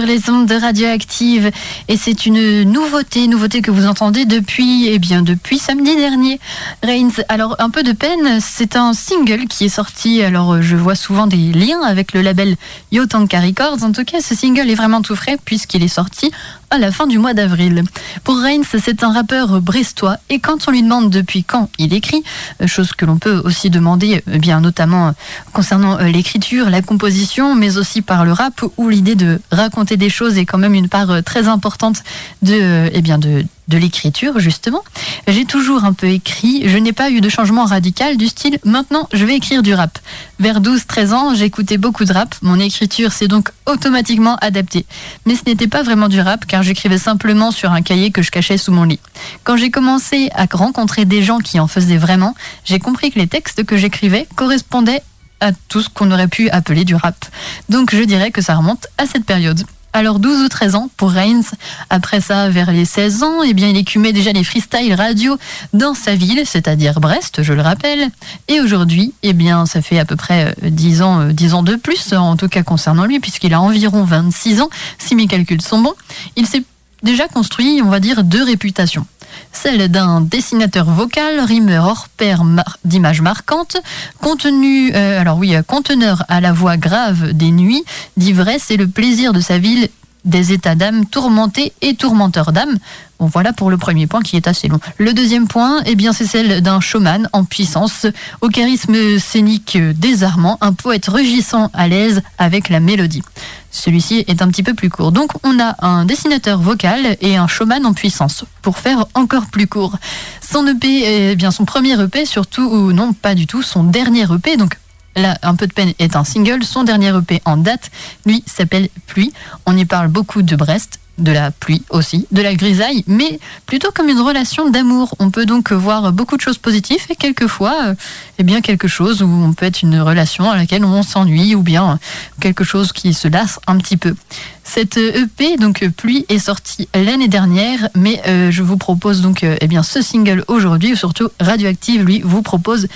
les 0.05 0.31
ondes 0.31 0.47
de 0.47 0.55
radioactive 0.55 1.51
et 1.89 1.97
c'est 1.97 2.27
une 2.27 2.63
nouveauté, 2.63 3.27
nouveauté 3.27 3.63
que 3.63 3.71
vous 3.71 3.87
entendez 3.87 4.25
depuis, 4.25 4.89
eh 4.89 4.99
bien 4.99 5.23
depuis 5.23 5.59
samedi 5.59 5.97
dernier. 5.97 6.41
Reigns, 6.83 7.23
alors 7.29 7.57
un 7.59 7.71
peu 7.71 7.83
de 7.83 7.93
peine, 7.93 8.41
c'est 8.41 8.77
un 8.77 8.93
single 8.93 9.47
qui 9.47 9.67
est 9.67 9.69
sorti. 9.69 10.23
Alors 10.23 10.63
je 10.63 10.77
vois 10.77 10.95
souvent 10.95 11.27
des 11.27 11.53
liens 11.53 11.83
avec 11.83 12.13
le 12.13 12.23
label 12.23 12.57
Yotanka 12.93 13.41
Records. 13.41 13.83
En 13.83 13.93
tout 13.93 14.05
cas, 14.05 14.21
ce 14.21 14.35
single 14.35 14.71
est 14.71 14.75
vraiment 14.75 15.03
tout 15.03 15.17
frais 15.17 15.39
puisqu'il 15.45 15.83
est 15.83 15.89
sorti 15.89 16.31
à 16.71 16.79
la 16.79 16.93
fin 16.93 17.07
du 17.07 17.19
mois 17.19 17.35
d'avril. 17.35 17.83
Pour 18.25 18.39
Reigns, 18.39 18.63
c'est 18.65 19.03
un 19.03 19.13
rappeur 19.13 19.61
brestois 19.61 20.17
et 20.29 20.39
quand 20.39 20.69
on 20.69 20.71
lui 20.71 20.83
demande 20.83 21.11
depuis 21.11 21.45
quand 21.45 21.69
il 21.79 21.95
écrit, 21.95 22.23
euh, 22.61 22.67
chose 22.67 22.93
que 22.93 23.05
l'on 23.05 23.19
peut 23.19 23.41
aussi 23.45 23.71
demander, 23.71 24.23
eh 24.31 24.39
bien 24.39 24.61
notamment 24.61 25.09
euh, 25.09 25.13
concernant 25.53 25.99
euh, 25.99 26.05
l'écriture, 26.05 26.71
la 26.71 26.83
composition, 26.83 27.55
mais 27.55 27.79
aussi 27.79 28.03
par 28.03 28.25
le 28.25 28.33
rap 28.33 28.63
où 28.77 28.89
l'idée 28.89 29.15
de 29.15 29.41
raconter 29.51 29.97
des 29.97 30.11
choses 30.11 30.39
est 30.39 30.47
quand 30.47 30.59
même 30.59 30.75
une 30.75 30.89
part 30.89 31.23
très 31.25 31.49
importante 31.49 32.03
de, 32.43 32.91
eh 32.93 33.03
bien 33.03 33.19
de, 33.19 33.45
de 33.69 33.79
l'écriture, 33.79 34.39
justement. 34.39 34.83
J'ai 35.27 35.45
toujours 35.45 35.85
un 35.85 35.93
peu 35.93 36.09
écrit, 36.09 36.69
je 36.69 36.79
n'ai 36.79 36.93
pas 36.93 37.11
eu 37.11 37.21
de 37.21 37.29
changement 37.29 37.65
radical 37.65 38.17
du 38.17 38.27
style 38.27 38.59
maintenant 38.65 39.09
je 39.13 39.25
vais 39.25 39.37
écrire 39.37 39.63
du 39.63 39.75
rap. 39.75 39.99
Vers 40.39 40.61
12-13 40.61 41.13
ans, 41.13 41.35
j'écoutais 41.35 41.79
beaucoup 41.79 42.05
de 42.05 42.13
rap, 42.13 42.35
mon 42.43 42.59
écriture 42.59 43.13
s'est 43.13 43.29
donc 43.29 43.51
automatiquement 43.67 44.37
adaptée. 44.37 44.87
Mais 45.27 45.35
ce 45.35 45.43
n'était 45.47 45.69
pas 45.69 45.83
vraiment 45.83 46.09
du 46.09 46.21
rap 46.21 46.47
car 46.47 46.63
j'écrivais 46.63 46.99
simplement 46.99 47.51
sur 47.51 47.73
un 47.73 47.83
cahier 47.83 48.11
que 48.11 48.23
je 48.23 48.31
cachais 48.31 48.59
sous 48.59 48.73
mon 48.73 48.85
lit. 48.85 49.01
Quand 49.45 49.57
j'ai 49.57 49.71
commencé 49.71 50.31
à 50.35 50.47
rencontrer 50.51 51.05
des 51.05 51.23
gens 51.23 51.39
qui 51.39 51.61
en 51.61 51.67
faisaient 51.67 51.99
vraiment, 51.99 52.35
j'ai 52.65 52.79
compris 52.79 53.11
que 53.11 53.19
les 53.19 53.27
textes 53.27 53.65
que 53.65 53.77
j'écrivais 53.77 54.27
correspondaient 54.37 55.03
à 55.41 55.53
tout 55.53 55.83
ce 55.83 55.89
qu'on 55.89 56.11
aurait 56.11 56.29
pu 56.29 56.51
appeler 56.51 56.85
du 56.85 56.95
rap. 56.95 57.25
Donc 57.69 57.95
je 57.95 58.03
dirais 58.03 58.31
que 58.31 58.43
ça 58.43 58.57
remonte 58.57 58.87
à 58.99 59.07
cette 59.07 59.25
période. 59.25 59.65
Alors 59.99 60.21
12 60.21 60.45
ou 60.45 60.49
13 60.49 60.77
ans 60.77 60.91
pour 60.97 61.11
Reigns. 61.11 61.43
Après 61.91 62.21
ça, 62.21 62.51
vers 62.51 62.71
les 62.71 62.85
16 62.85 63.25
ans, 63.25 63.43
eh 63.43 63.53
bien, 63.53 63.67
il 63.67 63.77
écumait 63.77 64.13
déjà 64.13 64.31
les 64.31 64.45
freestyle 64.45 64.95
radio 64.95 65.37
dans 65.73 65.93
sa 65.93 66.15
ville, 66.15 66.43
c'est-à-dire 66.45 67.01
Brest, 67.01 67.43
je 67.43 67.53
le 67.53 67.63
rappelle. 67.63 68.09
Et 68.47 68.61
aujourd'hui, 68.61 69.13
eh 69.25 69.33
bien, 69.33 69.67
ça 69.67 69.83
fait 69.83 69.99
à 69.99 70.05
peu 70.05 70.15
près 70.15 70.55
10 70.63 71.01
euh, 71.01 71.05
ans, 71.05 71.25
10 71.25 71.53
euh, 71.53 71.57
ans 71.57 71.63
de 71.65 71.75
plus, 71.75 72.13
en 72.13 72.37
tout 72.37 72.47
cas 72.47 72.63
concernant 72.63 73.07
lui, 73.07 73.19
puisqu'il 73.19 73.53
a 73.55 73.61
environ 73.61 74.05
26 74.05 74.61
ans, 74.61 74.71
si 74.99 75.17
mes 75.17 75.27
calculs 75.27 75.63
sont 75.63 75.81
bons. 75.81 75.95
Il 76.37 76.47
s'est 76.47 76.63
déjà 77.03 77.27
construit, 77.27 77.83
on 77.85 77.89
va 77.89 77.99
dire, 77.99 78.23
deux 78.23 78.45
réputations 78.45 79.05
celle 79.53 79.89
d'un 79.89 80.21
dessinateur 80.21 80.87
vocal, 80.87 81.41
rimeur 81.41 81.85
hors 81.85 82.09
pair 82.09 82.43
d'images 82.85 83.23
marquantes, 83.23 83.77
contenu, 84.21 84.93
euh, 84.95 85.21
alors 85.21 85.39
oui, 85.39 85.55
conteneur 85.67 86.25
à 86.29 86.41
la 86.41 86.53
voix 86.53 86.77
grave 86.77 87.33
des 87.33 87.51
nuits, 87.51 87.85
d'ivresse 88.17 88.71
et 88.71 88.77
le 88.77 88.87
plaisir 88.87 89.33
de 89.33 89.41
sa 89.41 89.59
ville 89.59 89.89
des 90.29 90.53
états 90.53 90.75
d'âme 90.75 91.07
tourmentés 91.07 91.73
et 91.81 91.95
tourmenteurs 91.95 92.53
d'âme. 92.53 92.79
Bon, 93.19 93.27
voilà 93.27 93.53
pour 93.53 93.71
le 93.71 93.77
premier 93.77 94.07
point 94.07 94.21
qui 94.23 94.37
est 94.37 94.47
assez 94.47 94.69
long. 94.69 94.79
Le 94.97 95.13
deuxième 95.13 95.49
point, 95.49 95.83
eh 95.87 95.97
bien, 95.97 96.13
c'est 96.13 96.27
celle 96.27 96.61
d'un 96.61 96.81
showman 96.81 97.29
en 97.33 97.45
puissance, 97.45 98.07
au 98.41 98.49
charisme 98.49 99.19
scénique 99.19 99.77
désarmant, 99.77 100.57
un 100.61 100.73
poète 100.73 101.07
rugissant 101.09 101.71
à 101.73 101.89
l'aise 101.89 102.23
avec 102.39 102.69
la 102.69 102.79
mélodie. 102.79 103.23
Celui-ci 103.71 104.25
est 104.29 104.41
un 104.41 104.49
petit 104.49 104.63
peu 104.63 104.75
plus 104.75 104.89
court. 104.89 105.13
Donc 105.13 105.33
on 105.43 105.59
a 105.61 105.75
un 105.85 106.05
dessinateur 106.05 106.61
vocal 106.61 107.17
et 107.21 107.37
un 107.37 107.49
showman 107.49 107.85
en 107.85 107.93
puissance. 107.93 108.45
Pour 108.63 108.79
faire 108.79 109.07
encore 109.15 109.47
plus 109.47 109.67
court, 109.67 109.97
son 110.41 110.67
EP, 110.67 111.33
eh 111.33 111.37
bien 111.37 111.51
son 111.51 111.65
premier 111.65 112.01
EP 112.01 112.25
surtout, 112.25 112.63
ou 112.63 112.93
non 112.93 113.13
pas 113.13 113.35
du 113.35 113.47
tout, 113.47 113.63
son 113.63 113.85
dernier 113.85 114.27
EP, 114.33 114.57
donc 114.57 114.79
là 115.19 115.39
un 115.43 115.55
peu 115.55 115.67
de 115.67 115.73
peine 115.73 115.93
est 115.99 116.17
un 116.17 116.25
single, 116.25 116.65
son 116.65 116.85
dernier 116.85 117.17
EP 117.17 117.41
en 117.45 117.57
date, 117.57 117.91
lui 118.27 118.43
s'appelle 118.47 118.89
Pluie. 119.07 119.33
On 119.67 119.77
y 119.77 119.85
parle 119.85 120.09
beaucoup 120.09 120.43
de 120.43 120.57
Brest, 120.57 120.99
de 121.19 121.33
la 121.33 121.51
pluie 121.51 121.83
aussi, 121.91 122.27
de 122.31 122.43
la 122.43 122.55
grisaille, 122.55 123.05
mais 123.07 123.39
plutôt 123.67 123.91
comme 123.93 124.09
une 124.09 124.21
relation 124.21 124.71
d'amour. 124.71 125.15
On 125.19 125.31
peut 125.31 125.47
donc 125.47 125.73
voir 125.73 126.13
beaucoup 126.13 126.37
de 126.37 126.41
choses 126.41 126.59
positives 126.59 127.05
et 127.11 127.17
quelquefois, 127.17 127.89
euh, 127.89 127.95
eh 128.39 128.45
bien 128.45 128.61
quelque 128.61 128.89
chose 128.89 129.23
où 129.23 129.27
on 129.27 129.53
peut 129.53 129.67
être 129.67 129.83
une 129.83 130.01
relation 130.01 130.51
à 130.51 130.57
laquelle 130.57 130.85
on 130.85 131.03
s'ennuie 131.03 131.55
ou 131.55 131.63
bien 131.63 131.99
quelque 132.41 132.65
chose 132.65 132.93
qui 132.93 133.15
se 133.15 133.29
lasse 133.29 133.59
un 133.67 133.79
petit 133.79 133.97
peu. 133.97 134.15
Cette 134.63 134.97
EP, 134.97 135.57
donc 135.57 135.87
Pluie, 135.97 136.25
est 136.29 136.39
sortie 136.39 136.89
l'année 136.95 137.29
dernière, 137.29 137.89
mais 137.95 138.21
euh, 138.27 138.51
je 138.51 138.63
vous 138.63 138.77
propose 138.77 139.23
donc 139.23 139.43
euh, 139.43 139.57
eh 139.61 139.67
bien 139.67 139.83
ce 139.83 140.03
single 140.03 140.45
aujourd'hui, 140.47 140.97
surtout 140.97 141.29
Radioactive, 141.41 142.05
lui, 142.05 142.21
vous 142.25 142.43
propose 142.43 142.87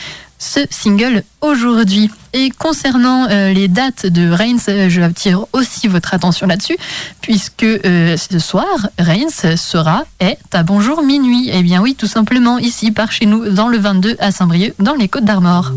ce 0.42 0.60
single 0.70 1.22
aujourd'hui. 1.40 2.10
Et 2.32 2.50
concernant 2.50 3.28
euh, 3.30 3.52
les 3.52 3.68
dates 3.68 4.06
de 4.06 4.30
Reigns, 4.30 4.56
euh, 4.68 4.88
je 4.88 5.00
attire 5.00 5.46
aussi 5.52 5.86
votre 5.86 6.14
attention 6.14 6.46
là-dessus, 6.46 6.76
puisque 7.20 7.62
euh, 7.62 8.16
ce 8.16 8.38
soir, 8.38 8.66
Reigns 8.98 9.56
sera, 9.56 10.04
est 10.18 10.38
à 10.52 10.62
Bonjour 10.62 11.02
Minuit. 11.02 11.50
Eh 11.52 11.62
bien 11.62 11.80
oui, 11.80 11.94
tout 11.94 12.06
simplement 12.06 12.58
ici, 12.58 12.90
par 12.90 13.12
chez 13.12 13.26
nous, 13.26 13.50
dans 13.50 13.68
le 13.68 13.78
22 13.78 14.16
à 14.18 14.32
Saint-Brieuc, 14.32 14.74
dans 14.78 14.94
les 14.94 15.08
Côtes 15.08 15.24
d'Armor. 15.24 15.72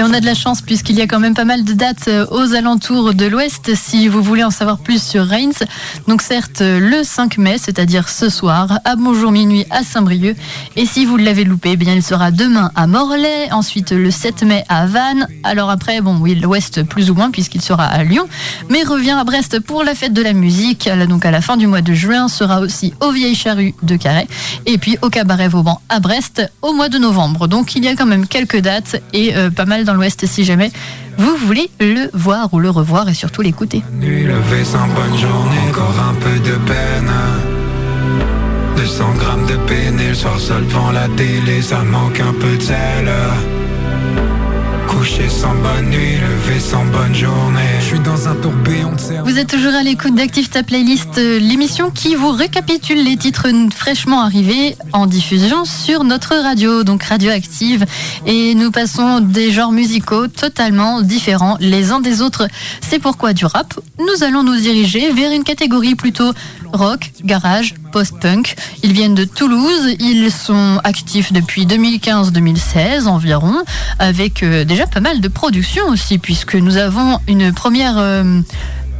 Et 0.00 0.02
on 0.02 0.14
a 0.14 0.20
de 0.20 0.24
la 0.24 0.32
chance 0.32 0.62
puisqu'il 0.62 0.96
y 0.96 1.02
a 1.02 1.06
quand 1.06 1.20
même 1.20 1.34
pas 1.34 1.44
mal 1.44 1.62
de 1.62 1.74
dates 1.74 2.08
euh, 2.08 2.24
aux 2.30 2.54
alentours 2.54 3.12
de 3.12 3.26
l'Ouest 3.26 3.74
si 3.74 4.08
vous 4.08 4.22
voulez 4.22 4.42
en 4.42 4.50
savoir 4.50 4.78
plus 4.78 5.02
sur 5.02 5.26
Reims. 5.26 5.62
Donc 6.08 6.22
certes 6.22 6.62
le 6.62 7.02
5 7.04 7.36
mai, 7.36 7.58
c'est-à-dire 7.58 8.08
ce 8.08 8.30
soir, 8.30 8.78
à 8.86 8.96
Bonjour 8.96 9.30
Minuit 9.30 9.66
à 9.68 9.82
Saint-Brieuc. 9.82 10.38
Et 10.76 10.86
si 10.86 11.04
vous 11.04 11.18
l'avez 11.18 11.44
loupé, 11.44 11.72
eh 11.72 11.76
bien 11.76 11.92
il 11.92 12.02
sera 12.02 12.30
demain 12.30 12.70
à 12.76 12.86
Morlaix, 12.86 13.52
ensuite 13.52 13.90
le 13.90 14.10
7 14.10 14.42
mai 14.44 14.64
à 14.70 14.86
Vannes. 14.86 15.28
Alors 15.44 15.68
après, 15.68 16.00
bon 16.00 16.16
oui, 16.18 16.34
l'Ouest 16.34 16.82
plus 16.84 17.10
ou 17.10 17.14
moins 17.14 17.30
puisqu'il 17.30 17.60
sera 17.60 17.84
à 17.84 18.02
Lyon, 18.02 18.26
mais 18.70 18.82
revient 18.84 19.18
à 19.20 19.24
Brest 19.24 19.60
pour 19.60 19.84
la 19.84 19.94
fête 19.94 20.14
de 20.14 20.22
la 20.22 20.32
musique. 20.32 20.88
Donc 21.10 21.26
à 21.26 21.30
la 21.30 21.42
fin 21.42 21.58
du 21.58 21.66
mois 21.66 21.82
de 21.82 21.92
juin 21.92 22.28
sera 22.28 22.60
aussi 22.60 22.94
au 23.00 23.12
Vieille 23.12 23.34
Charrue 23.34 23.74
de 23.82 23.96
Carré 23.96 24.26
et 24.64 24.78
puis 24.78 24.96
au 25.02 25.10
Cabaret 25.10 25.48
Vauban 25.48 25.82
à 25.90 26.00
Brest 26.00 26.50
au 26.62 26.72
mois 26.72 26.88
de 26.88 26.96
novembre. 26.96 27.48
Donc 27.48 27.76
il 27.76 27.84
y 27.84 27.88
a 27.88 27.94
quand 27.94 28.06
même 28.06 28.26
quelques 28.26 28.60
dates 28.60 29.02
et 29.12 29.36
euh, 29.36 29.50
pas 29.50 29.66
mal 29.66 29.84
dans 29.90 29.96
l'Ouest 29.96 30.24
si 30.26 30.44
jamais 30.44 30.70
vous 31.18 31.34
voulez 31.36 31.68
le 31.80 32.10
voir 32.14 32.54
ou 32.54 32.60
le 32.60 32.70
revoir 32.70 33.08
et 33.08 33.14
surtout 33.14 33.42
l'écouter. 33.42 33.82
Nuit 33.92 34.24
levée 34.24 34.64
sans 34.64 34.86
bonne 34.86 35.18
journée, 35.18 35.58
encore 35.68 35.96
un 36.08 36.14
peu 36.14 36.38
de 36.38 36.56
peine. 36.64 37.10
200 38.76 39.04
grammes 39.18 39.46
de 39.46 40.08
le 40.08 40.14
soir 40.14 40.38
seul 40.38 40.64
devant 40.66 40.92
la 40.92 41.08
télé, 41.08 41.60
ça 41.60 41.82
manque 41.82 42.20
un 42.20 42.32
peu 42.32 42.56
de 42.56 42.62
sel. 42.62 43.10
Couché 44.90 45.28
sans 45.28 45.54
bonne 45.54 45.90
nuit, 45.90 46.18
sans 46.58 46.84
bonne 46.86 47.14
journée. 47.14 47.60
Je 47.80 47.84
suis 47.84 48.00
dans 48.00 48.28
un 48.28 48.34
tourbillon 48.34 48.90
de. 48.92 49.22
Vous 49.24 49.38
êtes 49.38 49.48
toujours 49.48 49.72
à 49.72 49.82
l'écoute 49.82 50.14
d'Active 50.14 50.48
Ta 50.48 50.62
Playlist, 50.62 51.16
euh, 51.16 51.38
l'émission 51.38 51.90
qui 51.90 52.16
vous 52.16 52.32
récapitule 52.32 53.02
les 53.02 53.16
titres 53.16 53.46
fraîchement 53.74 54.20
arrivés 54.20 54.76
en 54.92 55.06
diffusion 55.06 55.64
sur 55.64 56.04
notre 56.04 56.34
radio, 56.34 56.82
donc 56.82 57.04
Radioactive. 57.04 57.86
Et 58.26 58.54
nous 58.54 58.70
passons 58.70 59.20
des 59.20 59.52
genres 59.52 59.72
musicaux 59.72 60.26
totalement 60.26 61.02
différents 61.02 61.56
les 61.60 61.92
uns 61.92 62.00
des 62.00 62.20
autres. 62.20 62.48
C'est 62.80 62.98
pourquoi 62.98 63.32
du 63.32 63.46
rap, 63.46 63.78
nous 63.98 64.24
allons 64.24 64.42
nous 64.42 64.56
diriger 64.56 65.12
vers 65.12 65.32
une 65.32 65.44
catégorie 65.44 65.94
plutôt 65.94 66.32
rock, 66.72 67.12
garage, 67.24 67.74
post-punk. 67.90 68.56
Ils 68.82 68.92
viennent 68.92 69.14
de 69.14 69.24
Toulouse, 69.24 69.96
ils 69.98 70.30
sont 70.30 70.80
actifs 70.84 71.32
depuis 71.32 71.66
2015-2016 71.66 73.06
environ, 73.06 73.54
avec 73.98 74.42
euh, 74.42 74.64
déjà 74.64 74.86
pas 74.86 75.00
mal 75.00 75.20
de 75.20 75.28
production 75.28 75.88
aussi, 75.88 76.18
puisque 76.18 76.54
nous 76.54 76.76
avons 76.76 77.18
une 77.26 77.52
première 77.52 77.98
euh, 77.98 78.40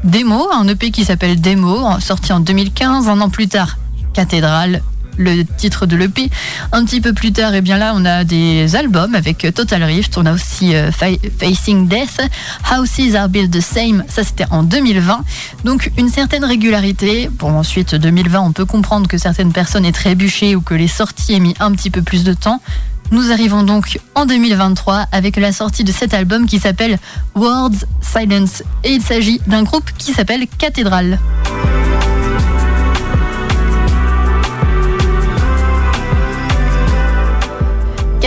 démo, 0.05 0.51
un 0.53 0.67
EP 0.69 0.91
qui 0.91 1.05
s'appelle 1.05 1.41
Démo, 1.41 1.99
sorti 2.01 2.33
en 2.33 2.41
2015, 2.41 3.09
un 3.09 3.21
an 3.21 3.31
plus 3.31 3.49
tard, 3.49 3.77
Cathédrale, 4.15 4.83
le 5.17 5.43
titre 5.45 5.87
de 5.87 5.97
l'EP. 5.97 6.31
Un 6.73 6.85
petit 6.85 7.01
peu 7.01 7.13
plus 7.13 7.33
tard, 7.33 7.55
et 7.55 7.61
bien 7.61 7.77
là, 7.79 7.93
on 7.95 8.05
a 8.05 8.25
des 8.25 8.77
albums 8.77 9.15
avec 9.15 9.47
Total 9.55 9.83
Rift. 9.83 10.17
On 10.19 10.27
a 10.27 10.33
aussi 10.33 10.75
euh, 10.75 10.91
Fa- 10.93 11.07
Facing 11.39 11.89
Death, 11.89 12.21
Houses 12.71 13.15
Are 13.17 13.29
Built 13.29 13.51
the 13.51 13.61
Same. 13.61 14.05
Ça, 14.09 14.25
c'était 14.25 14.47
en 14.51 14.63
2020. 14.63 15.21
Donc, 15.65 15.91
une 15.99 16.09
certaine 16.09 16.45
régularité. 16.45 17.29
Bon, 17.33 17.53
ensuite, 17.59 17.95
2020, 17.95 18.41
on 18.41 18.53
peut 18.53 18.65
comprendre 18.65 19.09
que 19.09 19.19
certaines 19.19 19.53
personnes 19.53 19.85
aient 19.85 19.93
trébuché 19.93 20.57
ou 20.57 20.61
que 20.61 20.75
les 20.75 20.89
sorties 20.89 21.35
aient 21.35 21.41
mis 21.41 21.55
un 21.61 21.73
petit 21.73 21.91
peu 21.91 22.03
plus 22.03 22.25
de 22.25 22.33
temps. 22.33 22.61
Nous 23.13 23.33
arrivons 23.33 23.65
donc 23.65 23.99
en 24.15 24.25
2023 24.25 25.07
avec 25.11 25.37
la 25.37 25.51
sortie 25.53 25.83
de 25.83 25.91
cet 25.91 26.15
album 26.15 26.47
qui 26.47 26.61
s'appelle 26.61 26.97
Words 27.35 27.85
Silence. 28.01 28.63
Et 28.85 28.93
il 28.93 29.03
s'agit 29.03 29.41
d'un 29.49 29.65
groupe 29.65 29.91
qui 29.99 30.13
s'appelle 30.13 30.47
Cathédrale. 30.59 31.19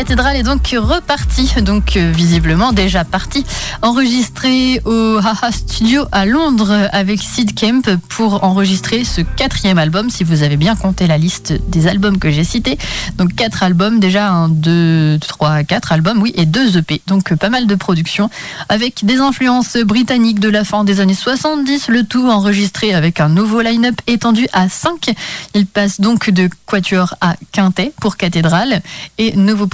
Cathédrale 0.03 0.35
est 0.35 0.43
donc 0.43 0.75
reparti, 0.77 1.53
donc 1.61 1.95
euh, 1.95 2.11
visiblement 2.11 2.73
déjà 2.73 3.05
parti, 3.05 3.45
enregistré 3.81 4.81
au 4.83 5.17
Haha 5.19 5.49
Studio 5.53 6.03
à 6.11 6.25
Londres 6.25 6.89
avec 6.91 7.21
Sid 7.21 7.57
Kemp 7.57 7.89
pour 8.09 8.43
enregistrer 8.43 9.05
ce 9.05 9.21
quatrième 9.21 9.77
album, 9.77 10.09
si 10.09 10.25
vous 10.25 10.43
avez 10.43 10.57
bien 10.57 10.75
compté 10.75 11.07
la 11.07 11.17
liste 11.17 11.53
des 11.69 11.87
albums 11.87 12.17
que 12.17 12.31
j'ai 12.31 12.43
cités. 12.43 12.77
Donc 13.17 13.33
quatre 13.33 13.63
albums, 13.63 14.01
déjà 14.01 14.29
un, 14.29 14.49
deux, 14.49 15.19
trois, 15.25 15.63
quatre 15.63 15.93
albums, 15.93 16.21
oui, 16.21 16.33
et 16.35 16.45
deux 16.45 16.77
EP. 16.77 17.01
Donc 17.07 17.33
pas 17.35 17.49
mal 17.49 17.65
de 17.65 17.75
production 17.75 18.29
avec 18.67 19.05
des 19.05 19.19
influences 19.19 19.77
britanniques 19.77 20.41
de 20.41 20.49
la 20.49 20.65
fin 20.65 20.83
des 20.83 20.99
années 20.99 21.13
70, 21.13 21.87
le 21.87 22.03
tout 22.03 22.27
enregistré 22.27 22.93
avec 22.93 23.21
un 23.21 23.29
nouveau 23.29 23.61
line-up 23.61 23.95
étendu 24.07 24.47
à 24.51 24.67
5. 24.67 25.13
Il 25.53 25.65
passe 25.65 26.01
donc 26.01 26.29
de 26.29 26.49
quatuor 26.65 27.15
à 27.21 27.37
quintet 27.53 27.93
pour 28.01 28.17
Cathédrale 28.17 28.81
et 29.17 29.33
nous 29.37 29.55
vous 29.55 29.67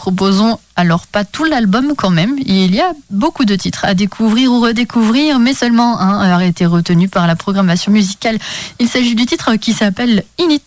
alors 0.76 1.08
pas 1.08 1.24
tout 1.24 1.46
l'album 1.46 1.94
quand 1.96 2.10
même. 2.10 2.36
Il 2.46 2.76
y 2.76 2.82
a 2.82 2.92
beaucoup 3.10 3.46
de 3.46 3.56
titres 3.56 3.86
à 3.86 3.94
découvrir 3.94 4.52
ou 4.52 4.60
redécouvrir, 4.60 5.40
mais 5.40 5.54
seulement 5.54 6.00
un 6.00 6.38
a 6.38 6.46
été 6.46 6.66
retenu 6.66 7.08
par 7.08 7.28
la 7.28 7.36
programmation 7.36 7.92
musicale. 7.92 8.38
Il 8.80 8.88
s'agit 8.88 9.16
du 9.16 9.26
titre 9.26 9.56
qui 9.56 9.74
s'appelle 9.74 10.24
Init. 10.38 10.62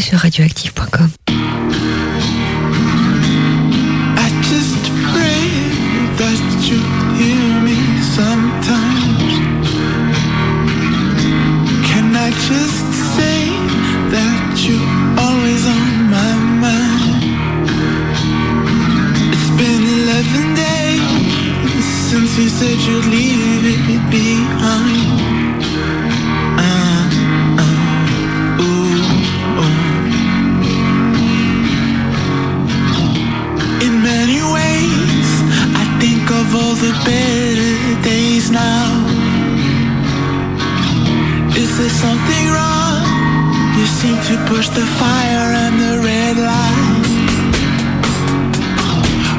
Sur 0.00 0.18
radioactive.com. 0.18 0.85
of 36.46 36.54
all 36.54 36.74
the 36.74 36.92
better 37.04 38.02
days 38.02 38.50
now. 38.50 38.86
Is 41.56 41.70
there 41.78 41.94
something 42.04 42.46
wrong? 42.54 43.02
You 43.76 43.86
seem 43.86 44.16
to 44.30 44.34
push 44.50 44.68
the 44.68 44.86
fire 45.00 45.48
and 45.64 45.74
the 45.84 45.94
red 46.08 46.36
light. 46.50 47.06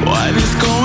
What 0.08 0.32
is 0.44 0.54
going 0.62 0.77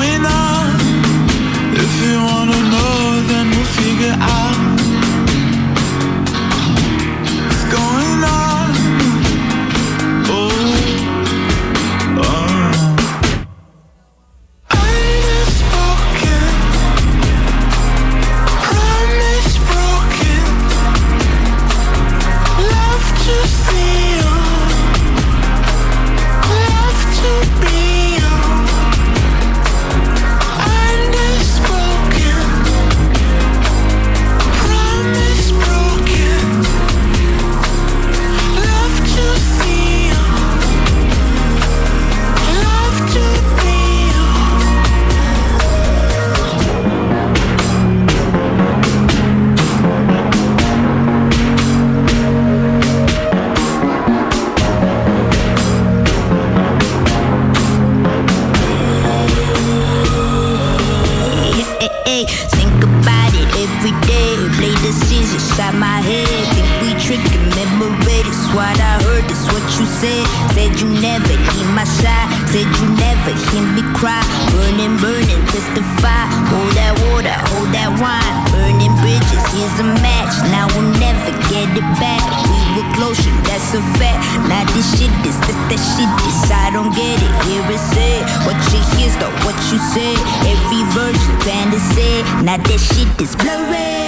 Now 92.44 92.58
this 92.58 92.94
shit 92.94 93.22
is 93.22 93.36
blurry. 93.38 94.03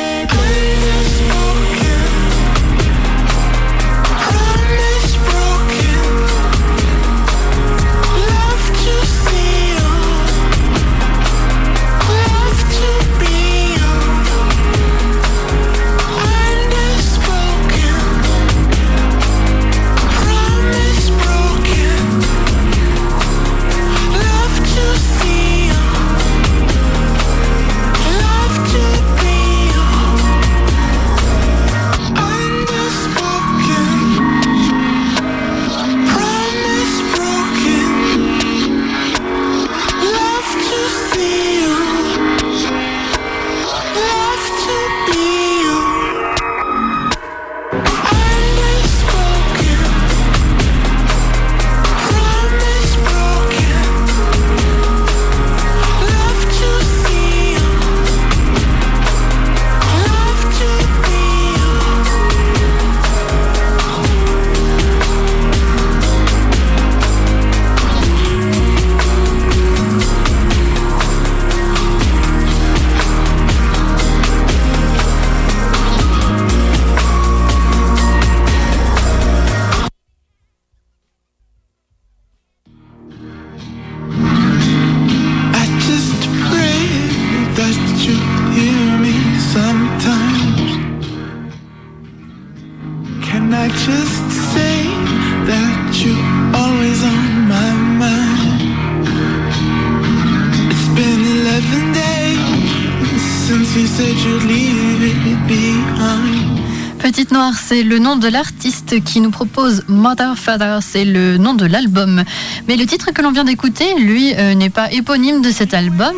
C'est 107.75 107.83
le 107.83 107.99
nom 107.99 108.15
de 108.15 108.29
l'artiste 108.29 109.03
qui 109.03 109.19
nous 109.19 109.31
propose 109.31 109.83
Mother 109.89 110.37
Father, 110.37 110.79
c'est 110.81 111.03
le 111.03 111.37
nom 111.37 111.53
de 111.53 111.65
l'album. 111.65 112.23
Mais 112.69 112.77
le 112.77 112.85
titre 112.85 113.11
que 113.11 113.21
l'on 113.21 113.33
vient 113.33 113.43
d'écouter, 113.43 113.95
lui, 113.95 114.33
euh, 114.33 114.53
n'est 114.53 114.69
pas 114.69 114.89
éponyme 114.93 115.41
de 115.41 115.49
cet 115.51 115.73
album, 115.73 116.15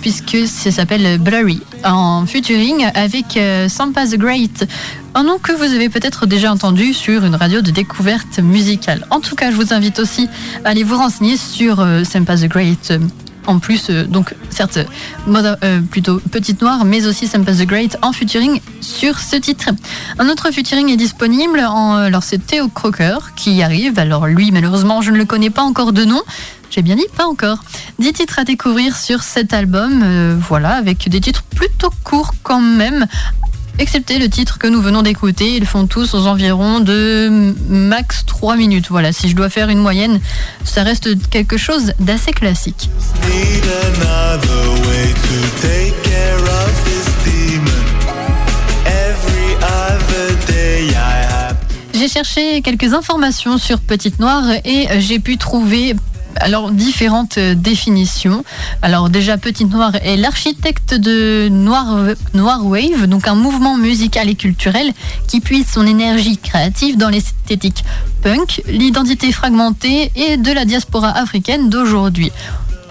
puisque 0.00 0.46
ça 0.46 0.70
s'appelle 0.70 1.18
Blurry, 1.18 1.60
en 1.84 2.24
featuring 2.24 2.86
avec 2.94 3.36
euh, 3.36 3.68
Sampa 3.68 4.06
the 4.06 4.16
Great. 4.16 4.66
Un 5.14 5.24
nom 5.24 5.36
que 5.36 5.52
vous 5.52 5.74
avez 5.74 5.90
peut-être 5.90 6.24
déjà 6.24 6.50
entendu 6.50 6.94
sur 6.94 7.22
une 7.26 7.34
radio 7.34 7.60
de 7.60 7.70
découverte 7.70 8.38
musicale. 8.38 9.06
En 9.10 9.20
tout 9.20 9.34
cas, 9.34 9.50
je 9.50 9.56
vous 9.56 9.74
invite 9.74 9.98
aussi 9.98 10.26
à 10.64 10.70
aller 10.70 10.84
vous 10.84 10.96
renseigner 10.96 11.36
sur 11.36 11.80
euh, 11.80 12.02
Sampa 12.04 12.36
the 12.38 12.48
Great. 12.48 12.94
En 13.46 13.58
plus, 13.58 13.90
euh, 13.90 14.04
donc 14.04 14.34
certes, 14.50 14.78
euh, 15.28 15.80
plutôt 15.82 16.20
Petite 16.30 16.62
Noire, 16.62 16.84
mais 16.84 17.06
aussi 17.06 17.26
Sampa 17.26 17.52
the 17.52 17.66
Great 17.66 17.96
en 18.02 18.12
featuring 18.12 18.60
sur 18.80 19.18
ce 19.18 19.36
titre. 19.36 19.70
Un 20.18 20.28
autre 20.28 20.50
featuring 20.50 20.88
est 20.90 20.96
disponible. 20.96 21.58
Alors 21.60 22.22
c'est 22.22 22.38
Théo 22.38 22.68
Crocker 22.68 23.18
qui 23.36 23.62
arrive. 23.62 23.98
Alors 23.98 24.26
lui, 24.26 24.50
malheureusement, 24.50 25.02
je 25.02 25.10
ne 25.10 25.16
le 25.16 25.24
connais 25.24 25.50
pas 25.50 25.62
encore 25.62 25.92
de 25.92 26.04
nom. 26.04 26.22
J'ai 26.70 26.82
bien 26.82 26.96
dit 26.96 27.06
pas 27.16 27.26
encore. 27.26 27.58
10 28.00 28.12
titres 28.14 28.38
à 28.38 28.44
découvrir 28.44 28.96
sur 28.96 29.22
cet 29.22 29.52
album. 29.52 30.02
euh, 30.02 30.36
voilà, 30.36 30.70
avec 30.70 31.08
des 31.08 31.20
titres 31.20 31.44
plutôt 31.54 31.90
courts 32.02 32.34
quand 32.42 32.60
même. 32.60 33.06
Excepté 33.78 34.18
le 34.18 34.28
titre 34.28 34.58
que 34.58 34.66
nous 34.66 34.80
venons 34.80 35.02
d'écouter. 35.02 35.56
Ils 35.56 35.66
font 35.66 35.86
tous 35.86 36.14
aux 36.14 36.26
environs 36.26 36.80
de 36.80 37.54
max 37.68 38.24
3 38.26 38.56
minutes. 38.56 38.86
Voilà, 38.90 39.12
si 39.12 39.28
je 39.28 39.36
dois 39.36 39.50
faire 39.50 39.68
une 39.68 39.78
moyenne, 39.78 40.20
ça 40.64 40.82
reste 40.82 41.28
quelque 41.30 41.56
chose 41.56 41.92
d'assez 41.98 42.32
classique. 42.32 42.90
J'ai 51.94 52.08
cherché 52.08 52.60
quelques 52.60 52.92
informations 52.92 53.56
sur 53.56 53.80
Petite 53.80 54.18
Noire 54.18 54.44
et 54.64 54.88
j'ai 54.98 55.20
pu 55.20 55.38
trouver 55.38 55.94
alors 56.36 56.70
différentes 56.70 57.38
définitions. 57.38 58.44
Alors 58.82 59.10
déjà 59.10 59.38
Petite 59.38 59.70
Noire 59.70 59.94
est 59.96 60.16
l'architecte 60.16 60.94
de 60.94 61.48
Noir, 61.50 61.98
Noir 62.34 62.66
Wave, 62.66 63.06
donc 63.06 63.28
un 63.28 63.34
mouvement 63.34 63.76
musical 63.76 64.28
et 64.28 64.34
culturel 64.34 64.92
qui 65.28 65.40
puise 65.40 65.66
son 65.68 65.86
énergie 65.86 66.38
créative 66.38 66.96
dans 66.96 67.08
l'esthétique 67.08 67.84
punk, 68.22 68.62
l'identité 68.66 69.32
fragmentée 69.32 70.10
et 70.14 70.36
de 70.36 70.52
la 70.52 70.64
diaspora 70.64 71.10
africaine 71.10 71.70
d'aujourd'hui. 71.70 72.30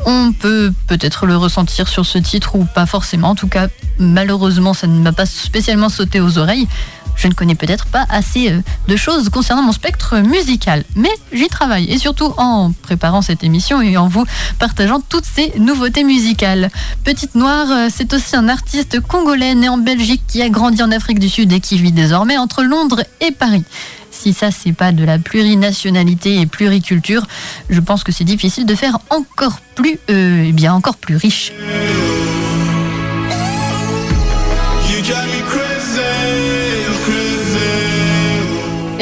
On 0.06 0.34
peut 0.34 0.74
peut-être 0.88 1.26
le 1.26 1.38
ressentir 1.38 1.88
sur 1.88 2.06
ce 2.06 2.18
titre 2.18 2.56
ou 2.56 2.66
pas 2.66 2.86
forcément. 2.86 3.30
En 3.30 3.36
tout 3.36 3.48
cas, 3.48 3.68
malheureusement, 4.00 4.74
ça 4.74 4.88
ne 4.88 5.00
m'a 5.00 5.14
pas 5.14 5.26
spécialement 5.26 5.90
sauté 5.90 6.20
aux 6.20 6.38
oreilles 6.38 6.68
je 7.16 7.28
ne 7.28 7.34
connais 7.34 7.56
peut-être 7.56 7.86
pas 7.86 8.06
assez 8.10 8.52
euh, 8.52 8.62
de 8.88 8.96
choses 8.96 9.30
concernant 9.30 9.64
mon 9.64 9.72
spectre 9.72 10.18
musical, 10.18 10.84
mais 10.96 11.12
j'y 11.32 11.48
travaille 11.48 11.86
et 11.92 11.98
surtout 11.98 12.34
en 12.38 12.72
préparant 12.82 13.22
cette 13.22 13.44
émission 13.44 13.82
et 13.82 13.98
en 13.98 14.08
vous 14.08 14.26
partageant 14.60 15.02
toutes 15.02 15.26
ces 15.26 15.54
nouveautés 15.60 16.04
musicales. 16.04 16.70
Petite 17.04 17.36
Noire, 17.36 17.68
euh, 17.72 17.88
c'est 17.94 18.14
aussi 18.14 18.36
un 18.36 18.50
artiste 18.50 19.00
congolais 19.00 19.56
né 19.56 19.70
en 19.70 19.78
Belgique 19.78 20.24
qui 20.28 20.42
a 20.42 20.50
grandi 20.50 20.82
en 20.82 20.92
Afrique 20.92 21.20
du 21.20 21.30
Sud 21.30 21.52
et 21.54 21.60
qui 21.60 21.78
vit 21.78 21.92
désormais 21.92 22.38
entre 22.38 22.64
Londres 22.64 23.04
et 23.22 23.32
Paris. 23.32 23.64
Si 24.12 24.32
ça, 24.32 24.52
c'est 24.52 24.74
pas 24.74 24.92
de 24.92 25.04
la 25.04 25.18
plurinationalité 25.20 26.40
et 26.40 26.46
pluriculture, 26.46 27.26
je 27.70 27.80
pense 27.80 28.04
que 28.04 28.12
c'est 28.12 28.24
difficile 28.24 28.66
de 28.66 28.76
faire 28.76 29.00
encore 29.10 29.60
plus, 29.76 30.00
euh, 30.10 30.46
eh 30.48 30.52
bien 30.52 30.74
encore 30.74 30.98
plus 30.98 31.18
riche. 31.18 31.52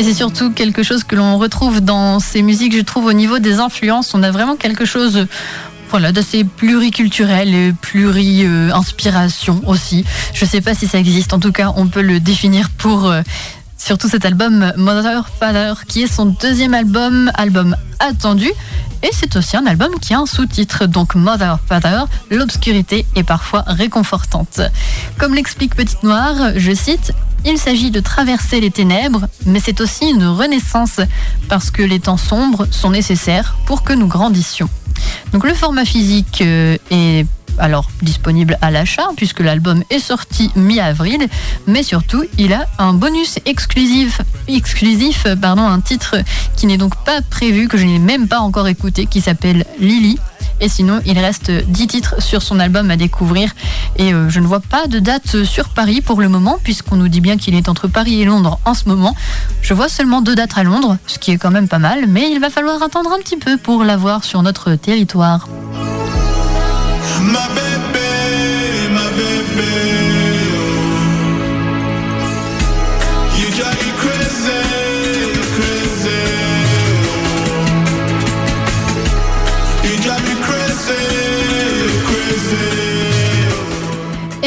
Et 0.01 0.03
c'est 0.03 0.15
surtout 0.15 0.49
quelque 0.49 0.81
chose 0.81 1.03
que 1.03 1.15
l'on 1.15 1.37
retrouve 1.37 1.79
dans 1.79 2.19
ces 2.19 2.41
musiques, 2.41 2.75
je 2.75 2.81
trouve, 2.81 3.05
au 3.05 3.13
niveau 3.13 3.37
des 3.37 3.59
influences. 3.59 4.15
On 4.15 4.23
a 4.23 4.31
vraiment 4.31 4.55
quelque 4.55 4.83
chose 4.83 5.27
voilà, 5.91 6.11
d'assez 6.11 6.43
pluriculturel 6.43 7.53
et 7.53 7.71
pluri-inspiration 7.71 9.61
aussi. 9.67 10.03
Je 10.33 10.43
ne 10.43 10.49
sais 10.49 10.59
pas 10.59 10.73
si 10.73 10.87
ça 10.87 10.97
existe, 10.97 11.33
en 11.33 11.39
tout 11.39 11.51
cas, 11.51 11.71
on 11.75 11.85
peut 11.85 12.01
le 12.01 12.19
définir 12.19 12.71
pour 12.71 13.11
euh, 13.11 13.21
surtout 13.77 14.09
cet 14.09 14.25
album 14.25 14.73
Mother 14.75 15.29
Father, 15.39 15.73
qui 15.87 16.01
est 16.01 16.11
son 16.11 16.25
deuxième 16.25 16.73
album, 16.73 17.31
album 17.35 17.75
attendu. 17.99 18.49
Et 19.03 19.09
c'est 19.11 19.35
aussi 19.35 19.55
un 19.55 19.67
album 19.67 19.91
qui 20.01 20.15
a 20.15 20.19
un 20.19 20.25
sous-titre, 20.25 20.87
donc 20.87 21.13
Mother 21.13 21.59
Father, 21.69 22.05
l'obscurité 22.31 23.05
est 23.15 23.23
parfois 23.23 23.63
réconfortante. 23.67 24.61
Comme 25.19 25.35
l'explique 25.35 25.75
Petite 25.75 26.01
Noire, 26.01 26.53
je 26.55 26.71
cite, 26.73 27.13
il 27.45 27.57
s'agit 27.57 27.91
de 27.91 27.99
traverser 27.99 28.59
les 28.59 28.71
ténèbres, 28.71 29.27
mais 29.45 29.59
c'est 29.59 29.81
aussi 29.81 30.09
une 30.09 30.25
renaissance, 30.25 30.99
parce 31.49 31.71
que 31.71 31.81
les 31.81 31.99
temps 31.99 32.17
sombres 32.17 32.67
sont 32.71 32.91
nécessaires 32.91 33.55
pour 33.65 33.83
que 33.83 33.93
nous 33.93 34.07
grandissions. 34.07 34.69
Donc 35.33 35.45
le 35.45 35.53
format 35.53 35.85
physique 35.85 36.41
euh, 36.41 36.77
est 36.91 37.25
alors 37.57 37.89
disponible 38.01 38.57
à 38.61 38.71
l'achat 38.71 39.07
puisque 39.15 39.41
l'album 39.41 39.83
est 39.89 39.99
sorti 39.99 40.51
mi-avril, 40.55 41.27
mais 41.67 41.83
surtout 41.83 42.23
il 42.37 42.53
a 42.53 42.65
un 42.77 42.93
bonus 42.93 43.39
exclusif, 43.45 44.21
exclusif 44.47 45.25
pardon, 45.41 45.63
un 45.63 45.81
titre 45.81 46.17
qui 46.55 46.65
n'est 46.67 46.77
donc 46.77 46.95
pas 47.03 47.21
prévu, 47.21 47.67
que 47.67 47.77
je 47.77 47.85
n'ai 47.85 47.99
même 47.99 48.27
pas 48.27 48.39
encore 48.39 48.67
écouté, 48.67 49.05
qui 49.05 49.21
s'appelle 49.21 49.65
Lily. 49.79 50.17
Et 50.61 50.69
sinon, 50.69 51.01
il 51.05 51.19
reste 51.19 51.51
10 51.51 51.87
titres 51.87 52.21
sur 52.21 52.41
son 52.41 52.59
album 52.59 52.89
à 52.91 52.95
découvrir. 52.95 53.51
Et 53.97 54.13
euh, 54.13 54.29
je 54.29 54.39
ne 54.39 54.47
vois 54.47 54.61
pas 54.61 54.87
de 54.87 54.99
date 54.99 55.43
sur 55.43 55.69
Paris 55.69 56.01
pour 56.01 56.21
le 56.21 56.29
moment, 56.29 56.57
puisqu'on 56.63 56.95
nous 56.95 57.07
dit 57.07 57.19
bien 57.19 57.37
qu'il 57.37 57.55
est 57.55 57.67
entre 57.67 57.87
Paris 57.87 58.21
et 58.21 58.25
Londres 58.25 58.59
en 58.63 58.73
ce 58.73 58.87
moment. 58.87 59.15
Je 59.61 59.73
vois 59.73 59.89
seulement 59.89 60.21
deux 60.21 60.35
dates 60.35 60.57
à 60.57 60.63
Londres, 60.63 60.97
ce 61.07 61.19
qui 61.19 61.31
est 61.31 61.37
quand 61.37 61.51
même 61.51 61.67
pas 61.67 61.79
mal, 61.79 62.05
mais 62.07 62.31
il 62.31 62.39
va 62.39 62.49
falloir 62.49 62.81
attendre 62.81 63.11
un 63.11 63.19
petit 63.19 63.37
peu 63.37 63.57
pour 63.57 63.83
l'avoir 63.83 64.23
sur 64.23 64.43
notre 64.43 64.75
territoire. 64.75 65.47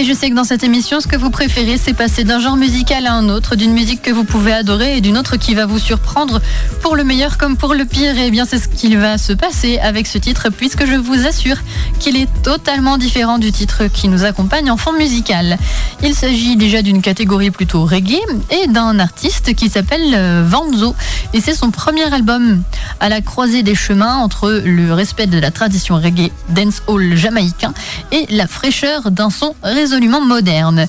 Et 0.04 0.06
je 0.06 0.12
sais 0.12 0.28
que 0.28 0.34
dans 0.34 0.44
cette 0.44 0.62
émission, 0.64 1.00
ce 1.00 1.06
que 1.06 1.16
vous 1.16 1.30
préférez, 1.30 1.78
c'est 1.78 1.94
passer 1.94 2.24
d'un 2.24 2.38
genre 2.38 2.56
musical 2.56 3.06
à 3.06 3.14
un 3.14 3.30
autre, 3.30 3.56
d'une 3.56 3.72
musique 3.72 4.02
que 4.02 4.10
vous 4.10 4.24
pouvez 4.24 4.52
adorer 4.52 4.98
et 4.98 5.00
d'une 5.00 5.16
autre 5.16 5.38
qui 5.38 5.54
va 5.54 5.64
vous 5.64 5.78
surprendre 5.78 6.42
pour 6.82 6.94
le 6.94 7.04
meilleur 7.04 7.38
comme 7.38 7.56
pour 7.56 7.72
le 7.72 7.86
pire. 7.86 8.18
Et 8.18 8.26
eh 8.26 8.30
bien, 8.30 8.44
c'est 8.44 8.58
ce 8.58 8.68
qu'il 8.68 8.98
va 8.98 9.16
se 9.16 9.32
passer 9.32 9.78
avec 9.78 10.06
ce 10.06 10.18
titre, 10.18 10.50
puisque 10.50 10.84
je 10.84 10.96
vous 10.96 11.26
assure 11.26 11.56
qu'il 12.00 12.18
est 12.18 12.28
totalement 12.42 12.98
différent 12.98 13.38
du 13.38 13.50
titre 13.50 13.86
qui 13.86 14.08
nous 14.08 14.26
accompagne 14.26 14.70
en 14.70 14.76
fond 14.76 14.92
musical. 14.92 15.56
Il 16.02 16.14
s'agit 16.14 16.56
déjà 16.56 16.82
d'une 16.82 17.00
catégorie 17.00 17.50
plutôt 17.50 17.86
reggae 17.86 18.20
et 18.50 18.66
d'un 18.66 18.98
artiste 18.98 19.54
qui 19.54 19.70
s'appelle 19.70 20.12
euh, 20.14 20.44
Vanzo. 20.46 20.94
Et 21.32 21.40
c'est 21.40 21.54
son 21.54 21.70
premier 21.70 22.12
album 22.12 22.62
à 23.00 23.08
la 23.08 23.22
croisée 23.22 23.62
des 23.62 23.74
chemins 23.74 24.16
entre 24.16 24.60
le 24.66 24.92
respect 24.92 25.28
de 25.28 25.38
la 25.38 25.50
tradition 25.50 25.94
reggae 25.94 26.30
dancehall 26.50 27.16
jamaïcain 27.16 27.72
et 28.12 28.26
la 28.28 28.46
fraîcheur 28.46 29.10
d'un 29.10 29.30
son 29.30 29.54
résolument 29.94 30.20
moderne. 30.20 30.88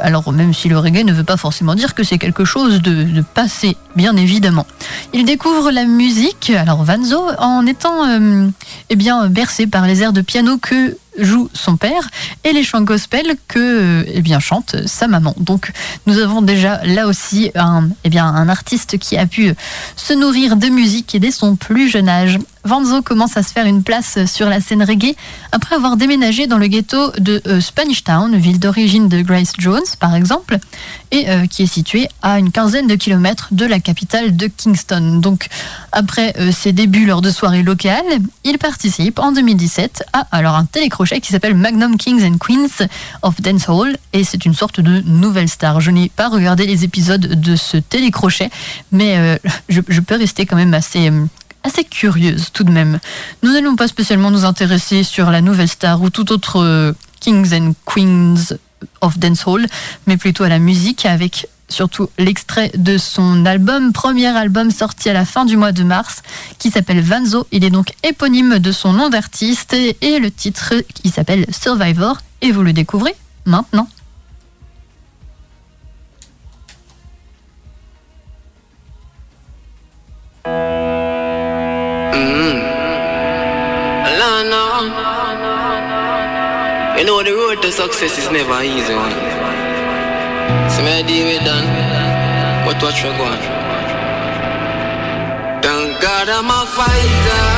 Alors 0.00 0.32
même 0.32 0.54
si 0.54 0.68
le 0.68 0.78
reggae 0.78 1.04
ne 1.04 1.12
veut 1.12 1.24
pas 1.24 1.36
forcément 1.36 1.74
dire 1.74 1.94
que 1.94 2.04
c'est 2.04 2.18
quelque 2.18 2.44
chose 2.44 2.80
de, 2.80 3.22
passé, 3.34 3.76
bien 3.96 4.16
évidemment. 4.16 4.64
Il 5.12 5.24
découvre 5.24 5.72
la 5.72 5.84
musique, 5.84 6.50
alors 6.50 6.84
Vanzo, 6.84 7.20
en 7.38 7.66
étant 7.66 8.06
euh, 8.06 8.48
eh 8.90 8.96
bien, 8.96 9.26
bercé 9.26 9.66
par 9.66 9.86
les 9.86 10.02
airs 10.02 10.12
de 10.12 10.20
piano 10.20 10.56
que 10.56 10.96
joue 11.18 11.50
son 11.52 11.76
père 11.76 12.08
et 12.44 12.52
les 12.52 12.62
chants 12.62 12.82
gospel 12.82 13.34
que 13.48 13.58
euh, 13.58 14.04
eh 14.06 14.22
bien, 14.22 14.38
chante 14.38 14.76
sa 14.86 15.08
maman. 15.08 15.34
Donc 15.36 15.72
nous 16.06 16.18
avons 16.18 16.42
déjà 16.42 16.80
là 16.84 17.08
aussi 17.08 17.50
un, 17.56 17.88
eh 18.04 18.08
bien, 18.08 18.24
un 18.24 18.48
artiste 18.48 18.98
qui 18.98 19.18
a 19.18 19.26
pu 19.26 19.52
se 19.96 20.14
nourrir 20.14 20.56
de 20.56 20.68
musique 20.68 21.18
dès 21.20 21.32
son 21.32 21.56
plus 21.56 21.90
jeune 21.90 22.08
âge. 22.08 22.38
Vanzo 22.64 23.02
commence 23.02 23.36
à 23.36 23.42
se 23.42 23.52
faire 23.52 23.66
une 23.66 23.82
place 23.82 24.24
sur 24.26 24.48
la 24.48 24.60
scène 24.60 24.82
reggae 24.82 25.14
après 25.52 25.74
avoir 25.74 25.96
déménagé 25.96 26.46
dans 26.46 26.58
le 26.58 26.66
ghetto 26.66 27.12
de 27.18 27.42
euh, 27.46 27.60
Spanish 27.60 28.04
Town, 28.04 28.34
ville 28.36 28.58
d'origine 28.58 29.08
de 29.08 29.22
Grace 29.22 29.52
Jones 29.58 29.80
par 30.00 30.14
exemple, 30.14 30.58
et 31.10 31.28
euh, 31.30 31.46
qui 31.46 31.62
est 31.62 31.66
située 31.66 32.08
à 32.22 32.38
une 32.38 32.50
quinzaine 32.50 32.86
de 32.86 32.94
kilomètres 32.94 33.48
de 33.52 33.66
la 33.66 33.80
capitale 33.80 34.36
de 34.36 34.46
Kingston. 34.46 35.20
Donc 35.20 35.48
après 35.92 36.34
ses 36.52 36.72
débuts 36.72 37.06
lors 37.06 37.22
de 37.22 37.30
soirées 37.30 37.62
locales, 37.62 38.04
il 38.44 38.58
participe 38.58 39.18
en 39.18 39.32
2017 39.32 40.04
à 40.12 40.26
alors 40.32 40.54
un 40.54 40.64
télécrochet 40.64 41.20
qui 41.20 41.32
s'appelle 41.32 41.54
Magnum 41.54 41.96
Kings 41.96 42.24
and 42.24 42.38
Queens 42.38 42.86
of 43.22 43.40
Dancehall 43.40 43.96
et 44.12 44.24
c'est 44.24 44.44
une 44.44 44.54
sorte 44.54 44.80
de 44.80 45.00
nouvelle 45.02 45.48
star. 45.48 45.80
Je 45.80 45.90
n'ai 45.90 46.08
pas 46.08 46.28
regardé 46.28 46.66
les 46.66 46.84
épisodes 46.84 47.20
de 47.20 47.56
ce 47.56 47.76
télécrochet, 47.76 48.50
mais 48.92 49.16
euh, 49.16 49.38
je, 49.68 50.00
peux 50.00 50.16
rester 50.16 50.46
quand 50.46 50.56
même 50.56 50.74
assez 50.74 51.10
euh, 51.10 51.24
assez 51.62 51.84
curieuse 51.84 52.50
tout 52.52 52.64
de 52.64 52.70
même. 52.70 52.98
Nous 53.42 53.52
n'allons 53.52 53.76
pas 53.76 53.88
spécialement 53.88 54.30
nous 54.30 54.44
intéresser 54.44 55.02
sur 55.02 55.30
la 55.30 55.40
nouvelle 55.40 55.68
star 55.68 56.00
ou 56.02 56.10
tout 56.10 56.32
autre 56.32 56.60
euh, 56.60 56.92
Kings 57.20 57.52
and 57.54 57.74
Queens 57.84 58.56
of 59.00 59.18
Dancehall, 59.18 59.66
mais 60.06 60.16
plutôt 60.16 60.44
à 60.44 60.48
la 60.48 60.58
musique 60.58 61.04
avec 61.06 61.48
surtout 61.68 62.08
l'extrait 62.18 62.70
de 62.74 62.96
son 62.96 63.44
album, 63.44 63.92
premier 63.92 64.28
album 64.28 64.70
sorti 64.70 65.10
à 65.10 65.12
la 65.12 65.24
fin 65.24 65.44
du 65.44 65.56
mois 65.56 65.72
de 65.72 65.82
mars, 65.82 66.22
qui 66.58 66.70
s'appelle 66.70 67.00
Vanzo. 67.00 67.46
Il 67.52 67.64
est 67.64 67.70
donc 67.70 67.92
éponyme 68.02 68.58
de 68.58 68.72
son 68.72 68.92
nom 68.92 69.08
d'artiste 69.08 69.74
et 69.74 70.18
le 70.18 70.30
titre 70.30 70.74
qui 70.94 71.10
s'appelle 71.10 71.46
Survivor. 71.50 72.18
Et 72.40 72.52
vous 72.52 72.62
le 72.62 72.72
découvrez 72.72 73.14
maintenant. 73.44 73.88
You 86.98 87.04
know 87.04 87.22
the 87.22 87.30
road 87.30 87.62
to 87.62 87.70
success 87.70 88.18
is 88.18 88.28
never 88.32 88.60
easy 88.60 88.92
one. 88.92 89.12
So 90.68 90.82
me 90.82 90.90
I 90.98 91.04
deal 91.06 91.26
with 91.26 91.44
done. 91.44 91.64
But 92.66 92.82
watch 92.82 93.04
we 93.04 93.10
go 93.10 93.22
on. 93.22 93.38
Thank 95.62 96.02
God 96.02 96.28
I'm 96.28 96.50
a 96.50 96.66
fighter. 96.66 97.57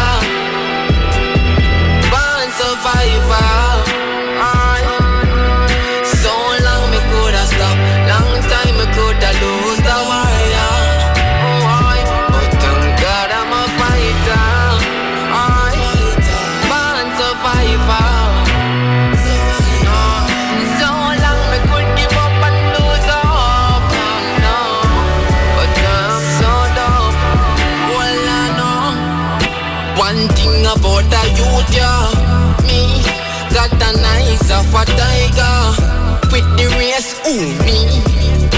Ooh, 37.30 37.54
me. 37.64 37.78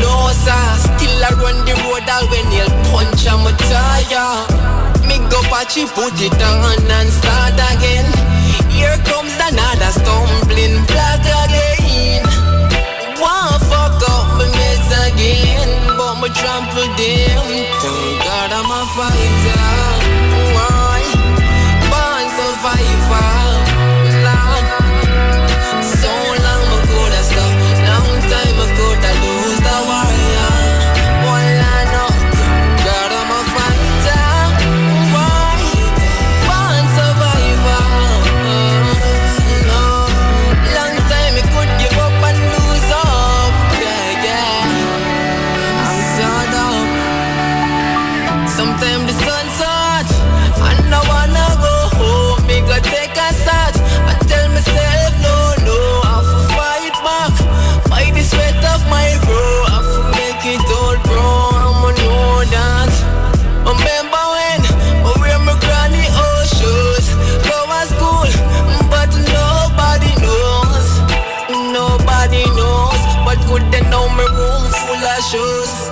No, 0.00 0.32
sir, 0.32 0.64
still 0.80 1.24
I 1.24 1.30
run 1.38 1.58
the 1.68 1.74
road 1.84 2.08
all 2.08 2.24
when 2.32 2.46
he'll 2.50 2.72
punch 2.90 3.26
on 3.28 3.44
my 3.44 3.52
tire. 3.68 4.48
Me 5.06 5.18
go 5.28 5.40
patchy, 5.52 5.84
put 5.92 6.16
it 6.16 6.40
on 6.40 6.80
and 6.80 7.10
start 7.12 7.54
again. 7.72 8.08
Here 8.72 8.96
comes 9.04 9.34
another 9.36 9.92
stumbling 9.92 10.80
block 10.88 11.24
again. 11.44 12.24
One 13.20 13.60
fuck 13.68 14.00
up 14.08 14.26
my 14.38 14.46
mess 14.56 14.88
again, 15.06 15.68
but 15.96 16.14
me 16.20 16.28
trample 16.34 16.88
them. 16.96 17.46
Thank 17.82 18.24
God 18.24 18.50
I'm 18.52 18.70
a 18.70 18.80
fighter. 18.96 19.91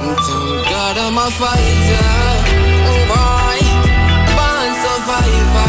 Thank 0.00 0.64
God 0.64 0.96
I'm 0.96 1.18
a 1.18 1.30
fighter, 1.30 2.08
Oh, 2.88 3.04
boy, 3.10 3.60
born 4.34 4.72
survivor. 4.82 5.59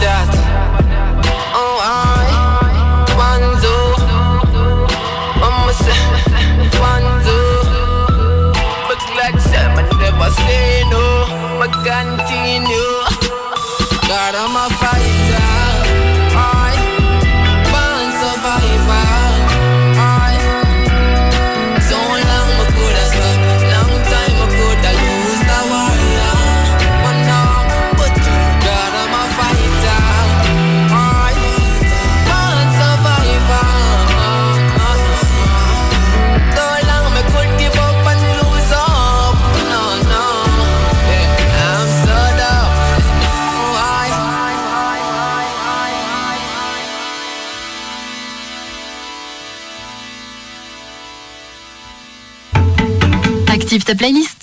that. 0.00 0.32
Oh, 1.54 1.78
I 1.82 2.24
one 3.16 3.46
zoo. 3.60 3.84
Mama 5.40 5.72
say 5.72 6.00
want 6.80 7.24
to, 7.26 7.38
but 8.88 9.00
like 9.20 9.38
seven, 9.40 9.84
never 9.98 10.30
say 10.42 10.84
no. 10.90 11.04
My 11.58 11.68
gun. 11.84 12.19
Playlist. 53.94 54.39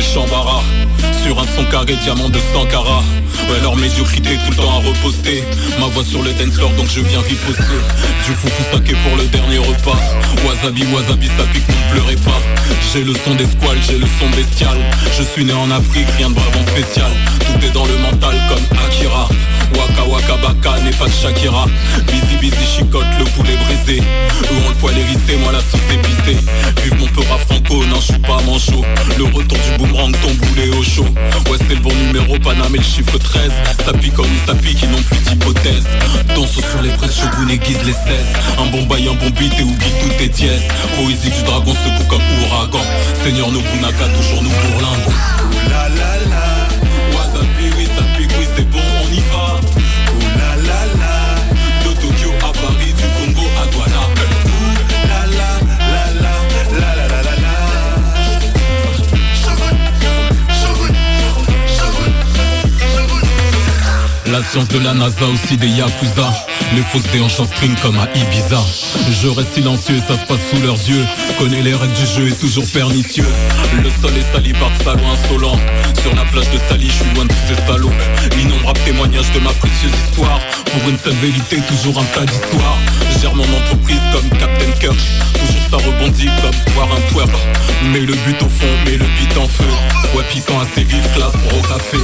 Des 0.00 1.22
Sur 1.22 1.38
un 1.38 1.46
son 1.54 1.64
carré, 1.70 1.94
diamant 2.02 2.30
de 2.30 2.38
100 2.54 2.66
carats. 2.66 3.04
Ouais, 3.48 3.60
leur 3.62 3.76
médiocrité 3.76 4.30
tout 4.44 4.50
le 4.50 4.56
temps 4.56 4.70
à 4.70 4.76
reposter. 4.76 5.44
Ma 5.78 5.86
voix 5.86 6.04
sur 6.04 6.22
le 6.22 6.32
dance 6.32 6.54
floor, 6.54 6.70
donc 6.78 6.86
je 6.88 7.00
viens 7.00 7.20
riposter. 7.20 7.80
Du 8.24 8.32
foufou 8.32 8.62
saké 8.72 8.94
pour 9.04 9.16
le 9.16 9.24
dernier 9.26 9.58
repas. 9.58 9.98
Wasabi, 10.46 10.84
wasabi, 10.94 11.26
ça 11.26 11.44
pique, 11.52 11.68
ne 11.68 11.92
pleurez 11.92 12.16
pas. 12.16 12.40
J'ai 12.92 13.04
le 13.04 13.14
son 13.24 13.34
des 13.34 13.46
squales, 13.46 13.78
j'ai 13.86 13.98
le 13.98 14.06
son 14.18 14.28
bestial. 14.30 14.78
Je 15.18 15.22
suis 15.22 15.44
né 15.44 15.52
en 15.52 15.70
Afrique, 15.70 16.08
rien 16.16 16.30
de 16.30 16.34
vraiment 16.34 16.66
spécial. 16.68 17.10
Tout 17.40 17.66
est 17.66 17.72
dans 17.72 17.84
le 17.84 17.98
mental 17.98 18.36
comme 18.48 18.78
Akira. 18.86 19.28
Waka 19.74 20.04
waka 20.08 20.36
baka 20.42 20.80
n'est 20.80 20.96
pas 20.96 21.08
Shakira. 21.08 21.66
Busy 22.06 22.36
busy 22.40 22.64
chicote 22.76 23.06
le 23.18 23.24
poulet 23.24 23.56
brisé. 23.56 24.00
Eux 24.00 24.56
ont 24.66 24.68
le 24.68 24.74
poil 24.76 24.94
hérissé, 24.98 25.36
moi 25.42 25.52
la 25.52 25.60
sauce 25.60 25.80
épicée 25.92 26.38
que 26.76 26.94
mon 26.96 27.06
peur 27.06 27.24
à 27.32 27.38
franco, 27.38 27.84
non 27.86 27.96
je 27.96 28.12
suis 28.12 28.18
pas 28.18 28.40
manchot. 28.46 28.84
Le 29.18 29.24
retour 29.24 29.58
du 29.58 29.89
boomerang, 29.90 30.12
ton 30.12 30.32
boulet 30.34 30.68
au 30.76 30.82
chaud. 30.82 31.06
Ouais 31.50 31.58
c'est 31.58 31.74
le 31.74 31.80
bon 31.80 31.92
numéro, 31.94 32.38
Paname 32.38 32.74
et 32.74 32.78
le 32.78 32.84
chiffre 32.84 33.18
13 33.18 33.50
Ça 33.84 33.92
pique 33.92 34.14
comme 34.14 34.26
ça 34.46 34.54
pique, 34.54 34.78
ils 34.82 34.90
n'ont 34.90 35.02
plus 35.02 35.18
d'hypothèse. 35.18 35.86
Danse 36.34 36.52
sur 36.52 36.82
les 36.82 36.90
presses, 36.90 37.16
Shogun 37.16 37.48
aiguise 37.48 37.82
les 37.84 37.92
16 37.92 37.98
Un 38.58 38.66
bon 38.66 38.86
bail, 38.86 39.08
un 39.08 39.14
bon 39.14 39.30
beat 39.30 39.52
et 39.58 39.62
oublie 39.62 39.92
tout 40.00 40.22
est 40.22 40.28
dièse 40.28 40.62
Poésie 40.96 41.30
du 41.30 41.42
dragon 41.42 41.72
secoue 41.72 42.08
comme 42.08 42.22
ouragan. 42.44 42.84
Seigneur 43.24 43.50
Nobunaka, 43.50 44.06
toujours 44.16 44.42
nous 44.42 44.50
La 45.68 46.19
La 64.30 64.44
science 64.44 64.68
de 64.68 64.78
la 64.78 64.94
NASA 64.94 65.26
aussi 65.26 65.56
des 65.56 65.66
Yakuza. 65.66 66.30
Les 66.74 66.82
fausses 66.82 67.10
déhanches 67.10 67.40
en 67.40 67.44
string 67.46 67.74
comme 67.82 67.98
à 67.98 68.06
Ibiza. 68.14 68.62
Je 69.20 69.28
reste 69.28 69.54
silencieux, 69.54 70.00
ça 70.06 70.14
se 70.14 70.24
passe 70.24 70.38
sous 70.50 70.62
leurs 70.62 70.76
yeux. 70.88 71.04
Connais 71.38 71.62
les 71.62 71.74
règles 71.74 71.94
du 71.94 72.06
jeu 72.06 72.28
et 72.28 72.34
toujours 72.36 72.64
pernicieux. 72.72 73.26
Le 73.82 73.90
sol 74.00 74.12
est 74.16 74.32
sali 74.32 74.52
par 74.52 74.70
de 74.70 74.82
salauds 74.84 75.12
insolents. 75.12 75.58
Sur 76.00 76.14
la 76.14 76.24
plage 76.26 76.48
de 76.50 76.58
Sali, 76.68 76.86
je 76.86 76.92
suis 76.92 77.14
loin 77.14 77.24
de 77.24 77.28
tous 77.28 77.54
ces 77.54 77.66
salauds. 77.66 77.92
Innombrables 78.40 78.80
témoignages 78.84 79.32
de 79.32 79.40
ma 79.40 79.50
précieuse 79.50 79.92
histoire. 80.08 80.40
Pour 80.64 80.88
une 80.88 80.98
seule 80.98 81.18
vérité, 81.20 81.56
toujours 81.68 81.98
un 81.98 82.04
tas 82.14 82.24
d'histoires. 82.24 82.78
Gère 83.20 83.34
mon 83.34 83.42
entreprise 83.42 84.00
comme 84.12 84.28
Captain 84.38 84.70
Kirk. 84.78 84.96
Toujours 85.34 85.62
ça 85.70 85.76
rebondit 85.76 86.28
comme 86.40 86.74
voir 86.74 86.88
un 86.96 87.12
twerk 87.12 87.30
Mets 87.92 88.00
le 88.00 88.14
but 88.14 88.42
au 88.42 88.48
fond, 88.48 88.66
mets 88.84 88.96
le 88.96 89.06
beat 89.18 89.36
en 89.36 89.48
feu. 89.48 89.64
Ouais 90.14 90.24
piquant 90.30 90.60
assez 90.60 90.84
vif, 90.84 91.02
classe 91.14 91.34
au 91.34 91.62
café. 91.66 91.98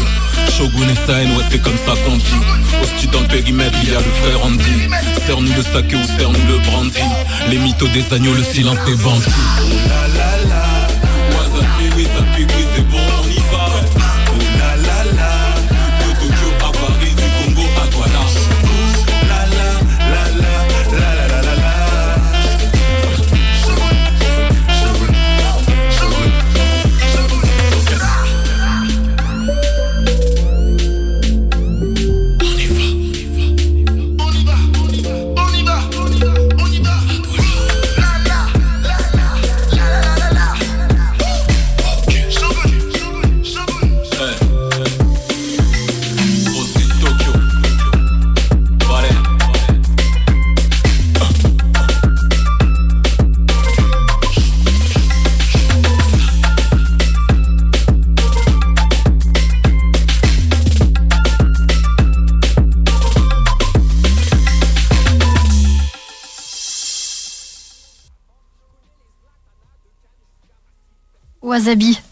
Shogun 0.50 0.88
et 0.88 1.06
Saen, 1.06 1.36
ouais 1.36 1.44
c'est 1.50 1.60
comme 1.60 1.76
ça 1.84 1.92
qu'on 2.04 2.15
dit 2.16 3.06
Au 3.06 3.06
dans 3.12 3.20
le 3.20 3.26
périmètre, 3.28 3.78
il 3.82 3.90
y 3.90 3.94
a 3.94 3.98
le 3.98 4.04
frère 4.22 4.44
Andy. 4.44 4.88
Serre-nous 5.26 5.52
le 5.52 5.62
saké 5.62 5.96
ou 5.96 6.04
serre-nous 6.18 6.46
le 6.48 6.58
brandy 6.58 7.00
Les 7.48 7.58
mythos 7.58 7.88
des 7.88 8.04
agneaux, 8.14 8.34
le 8.34 8.44
silence 8.44 8.78
des 8.86 8.96
bandits 8.96 10.15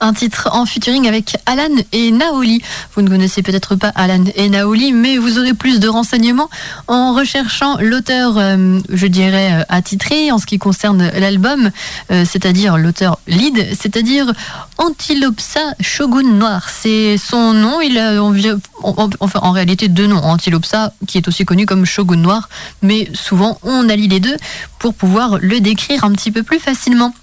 Un 0.00 0.12
titre 0.12 0.50
en 0.52 0.66
featuring 0.66 1.08
avec 1.08 1.36
Alan 1.46 1.74
et 1.92 2.10
Naoli. 2.10 2.60
Vous 2.94 3.02
ne 3.02 3.08
connaissez 3.08 3.42
peut-être 3.42 3.76
pas 3.76 3.88
Alan 3.94 4.24
et 4.34 4.48
Naoli, 4.48 4.92
mais 4.92 5.16
vous 5.16 5.38
aurez 5.38 5.54
plus 5.54 5.80
de 5.80 5.88
renseignements 5.88 6.50
en 6.86 7.14
recherchant 7.14 7.78
l'auteur, 7.80 8.36
euh, 8.36 8.80
je 8.90 9.06
dirais, 9.06 9.52
euh, 9.52 9.64
attitré 9.68 10.30
en 10.32 10.38
ce 10.38 10.46
qui 10.46 10.58
concerne 10.58 11.10
l'album, 11.16 11.70
euh, 12.10 12.24
c'est-à-dire 12.28 12.76
l'auteur 12.76 13.18
lead, 13.26 13.66
c'est-à-dire 13.78 14.32
Antilopsa 14.76 15.60
Shogun 15.80 16.34
Noir. 16.34 16.68
C'est 16.68 17.16
son 17.16 17.54
nom, 17.54 17.80
il 17.80 17.98
a 17.98 18.22
enfin, 18.82 19.40
en 19.40 19.52
réalité 19.52 19.88
deux 19.88 20.06
noms, 20.06 20.22
Antilopsa, 20.22 20.92
qui 21.06 21.18
est 21.18 21.28
aussi 21.28 21.44
connu 21.44 21.64
comme 21.64 21.86
Shogun 21.86 22.16
Noir, 22.16 22.48
mais 22.82 23.08
souvent 23.14 23.58
on 23.62 23.88
allie 23.88 24.08
les 24.08 24.20
deux 24.20 24.36
pour 24.78 24.94
pouvoir 24.94 25.38
le 25.40 25.60
décrire 25.60 26.04
un 26.04 26.12
petit 26.12 26.30
peu 26.30 26.42
plus 26.42 26.58
facilement. 26.58 27.14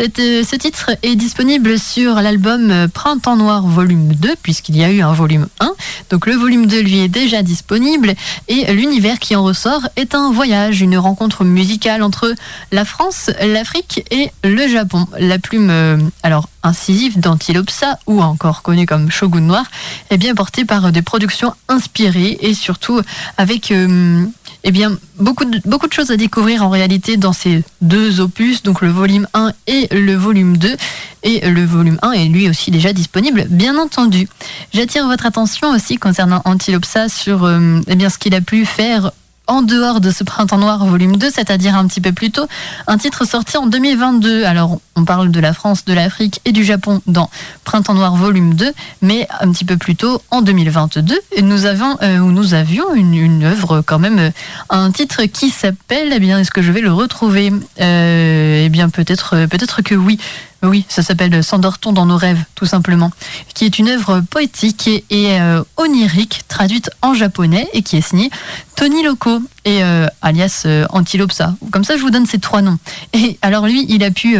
Euh, 0.00 0.42
ce 0.44 0.56
titre 0.56 0.90
est 1.02 1.14
disponible 1.14 1.78
sur 1.78 2.16
l'album 2.16 2.70
euh, 2.70 2.88
Printemps 2.88 3.36
Noir 3.36 3.66
volume 3.66 4.12
2, 4.14 4.34
puisqu'il 4.42 4.76
y 4.76 4.84
a 4.84 4.90
eu 4.90 5.00
un 5.02 5.12
volume 5.12 5.46
1. 5.60 5.72
Donc 6.10 6.26
le 6.26 6.34
volume 6.34 6.66
2 6.66 6.80
lui 6.80 7.00
est 7.00 7.08
déjà 7.08 7.42
disponible 7.42 8.14
et 8.48 8.72
l'univers 8.72 9.18
qui 9.18 9.36
en 9.36 9.44
ressort 9.44 9.82
est 9.96 10.14
un 10.14 10.32
voyage, 10.32 10.80
une 10.80 10.98
rencontre 10.98 11.44
musicale 11.44 12.02
entre 12.02 12.34
la 12.72 12.84
France, 12.84 13.30
l'Afrique 13.44 14.04
et 14.10 14.30
le 14.42 14.68
Japon. 14.68 15.06
La 15.18 15.38
plume 15.38 15.70
euh, 15.70 15.98
alors 16.22 16.48
incisive 16.64 17.20
d'Antilopsa, 17.20 17.98
ou 18.06 18.20
encore 18.20 18.62
connue 18.62 18.86
comme 18.86 19.10
Shogun 19.10 19.42
Noir, 19.42 19.64
est 20.10 20.16
bien 20.16 20.34
portée 20.34 20.64
par 20.64 20.90
des 20.90 21.02
productions 21.02 21.54
inspirées 21.68 22.38
et 22.40 22.54
surtout 22.54 23.00
avec 23.36 23.70
euh, 23.70 24.24
eh 24.64 24.72
bien, 24.72 24.96
beaucoup 25.18 25.44
de, 25.44 25.60
beaucoup 25.66 25.86
de 25.86 25.92
choses 25.92 26.10
à 26.10 26.16
découvrir 26.16 26.64
en 26.64 26.70
réalité 26.70 27.18
dans 27.18 27.34
ces 27.34 27.62
deux 27.82 28.20
opus, 28.20 28.62
donc 28.62 28.80
le 28.80 28.88
volume 28.88 29.28
1 29.34 29.52
et 29.66 29.88
le 29.94 30.14
volume 30.14 30.56
2. 30.56 30.76
Et 31.22 31.48
le 31.48 31.64
volume 31.64 31.98
1 32.02 32.12
est 32.12 32.26
lui 32.26 32.48
aussi 32.48 32.70
déjà 32.70 32.92
disponible, 32.92 33.46
bien 33.48 33.78
entendu. 33.78 34.28
J'attire 34.72 35.06
votre 35.06 35.26
attention 35.26 35.70
aussi 35.70 35.96
concernant 35.96 36.42
Antilopsa 36.44 37.08
sur 37.08 37.44
euh, 37.44 37.80
eh 37.86 37.94
bien, 37.94 38.08
ce 38.08 38.18
qu'il 38.18 38.34
a 38.34 38.40
pu 38.40 38.64
faire 38.64 39.10
en 39.46 39.62
dehors 39.62 40.00
de 40.00 40.10
ce 40.10 40.24
Printemps 40.24 40.58
Noir 40.58 40.84
volume 40.86 41.16
2, 41.16 41.30
c'est-à-dire 41.30 41.76
un 41.76 41.86
petit 41.86 42.00
peu 42.00 42.12
plus 42.12 42.30
tôt, 42.30 42.46
un 42.86 42.98
titre 42.98 43.26
sorti 43.26 43.56
en 43.56 43.66
2022. 43.66 44.44
Alors, 44.44 44.80
on 44.96 45.04
parle 45.04 45.30
de 45.30 45.40
la 45.40 45.52
France, 45.52 45.84
de 45.84 45.92
l'Afrique 45.92 46.40
et 46.44 46.52
du 46.52 46.64
Japon 46.64 47.00
dans 47.06 47.30
Printemps 47.64 47.94
Noir 47.94 48.16
volume 48.16 48.54
2, 48.54 48.72
mais 49.02 49.28
un 49.40 49.50
petit 49.52 49.64
peu 49.64 49.76
plus 49.76 49.96
tôt, 49.96 50.22
en 50.30 50.42
2022, 50.42 51.18
nous, 51.42 51.66
avons, 51.66 51.96
euh, 52.02 52.18
nous 52.18 52.54
avions 52.54 52.94
une, 52.94 53.44
œuvre 53.44 53.82
quand 53.84 53.98
même, 53.98 54.18
euh, 54.18 54.30
un 54.70 54.90
titre 54.90 55.24
qui 55.24 55.50
s'appelle, 55.50 56.12
eh 56.12 56.20
bien, 56.20 56.38
est-ce 56.38 56.50
que 56.50 56.62
je 56.62 56.72
vais 56.72 56.80
le 56.80 56.92
retrouver? 56.92 57.52
Euh, 57.80 58.64
Eh 58.64 58.68
bien, 58.70 58.88
peut-être 58.88 59.36
euh, 59.36 59.46
peut-être 59.46 59.82
que 59.82 59.94
oui. 59.94 60.18
Oui, 60.64 60.86
ça 60.88 61.02
s'appelle 61.02 61.44
S'endort-on 61.44 61.92
dans 61.92 62.06
nos 62.06 62.16
rêves, 62.16 62.42
tout 62.54 62.64
simplement, 62.64 63.10
qui 63.54 63.66
est 63.66 63.78
une 63.78 63.88
œuvre 63.88 64.20
poétique 64.20 64.88
et, 65.10 65.38
euh, 65.40 65.62
onirique 65.76 66.40
traduite 66.48 66.90
en 67.02 67.12
japonais 67.12 67.68
et 67.74 67.82
qui 67.82 67.98
est 67.98 68.00
signée 68.00 68.30
Tony 68.74 69.02
Loco 69.02 69.40
et 69.66 69.84
euh, 69.84 70.06
alias 70.22 70.62
euh, 70.64 70.86
Antilopsa. 70.90 71.54
Comme 71.70 71.84
ça, 71.84 71.96
je 71.96 72.02
vous 72.02 72.10
donne 72.10 72.24
ces 72.24 72.38
trois 72.38 72.62
noms. 72.62 72.78
Et 73.12 73.38
alors 73.42 73.66
lui, 73.66 73.84
il 73.90 74.02
a 74.04 74.10
pu 74.10 74.36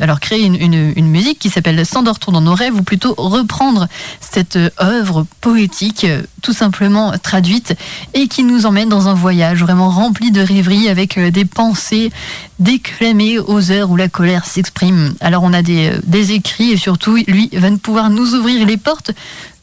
alors 0.00 0.20
créer 0.20 0.44
une, 0.44 1.08
musique 1.08 1.40
qui 1.40 1.50
s'appelle 1.50 1.84
S'endort-on 1.84 2.32
dans 2.32 2.40
nos 2.40 2.54
rêves, 2.54 2.76
ou 2.76 2.82
plutôt 2.82 3.14
reprendre 3.16 3.88
cette 4.20 4.58
œuvre 4.80 5.26
poétique, 5.40 6.06
tout 6.40 6.52
simplement 6.52 7.12
traduite, 7.18 7.74
et 8.14 8.28
qui 8.28 8.44
nous 8.44 8.64
emmène 8.64 8.88
dans 8.88 9.08
un 9.08 9.14
voyage 9.14 9.60
vraiment 9.60 9.90
rempli 9.90 10.30
de 10.30 10.40
rêveries 10.40 10.88
avec 10.88 11.18
des 11.18 11.44
pensées 11.44 12.10
déclamées 12.58 13.38
aux 13.38 13.70
heures 13.70 13.90
où 13.90 13.96
la 13.96 14.08
colère 14.08 14.44
s'exprime. 14.44 15.14
Alors 15.20 15.42
on 15.42 15.52
a 15.52 15.62
des, 15.62 15.90
euh, 15.90 16.22
écrits 16.32 16.72
et 16.72 16.76
surtout, 16.76 17.16
lui 17.26 17.50
va 17.52 17.70
pouvoir 17.76 18.10
nous 18.10 18.34
ouvrir 18.34 18.66
les 18.66 18.76
portes 18.76 19.12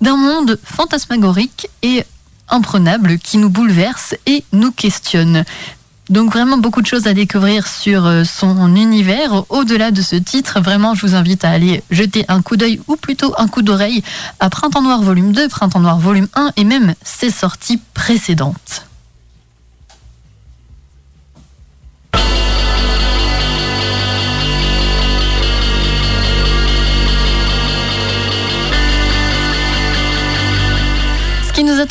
d'un 0.01 0.17
monde 0.17 0.59
fantasmagorique 0.63 1.67
et 1.81 2.03
imprenable 2.49 3.17
qui 3.17 3.37
nous 3.37 3.49
bouleverse 3.49 4.15
et 4.25 4.43
nous 4.53 4.71
questionne. 4.71 5.43
Donc 6.09 6.31
vraiment 6.31 6.57
beaucoup 6.57 6.83
de 6.83 6.87
choses 6.87 7.07
à 7.07 7.13
découvrir 7.13 7.67
sur 7.67 8.05
euh, 8.05 8.23
son 8.23 8.75
univers. 8.75 9.43
Au-delà 9.49 9.89
de 9.89 10.01
ce 10.01 10.15
titre, 10.15 10.61
vraiment, 10.61 10.93
je 10.93 11.05
vous 11.05 11.15
invite 11.15 11.43
à 11.43 11.49
aller 11.49 11.83
jeter 11.89 12.25
un 12.27 12.43
coup 12.43 12.57
d'œil 12.57 12.79
ou 12.87 12.95
plutôt 12.95 13.33
un 13.39 13.47
coup 13.47 13.63
d'oreille 13.63 14.03
à 14.39 14.51
Printemps 14.51 14.83
Noir 14.83 15.01
volume 15.01 15.31
2, 15.31 15.49
Printemps 15.49 15.79
Noir 15.79 15.97
volume 15.97 16.27
1 16.35 16.51
et 16.57 16.63
même 16.63 16.93
ses 17.03 17.31
sorties 17.31 17.81
précédentes. 17.95 18.84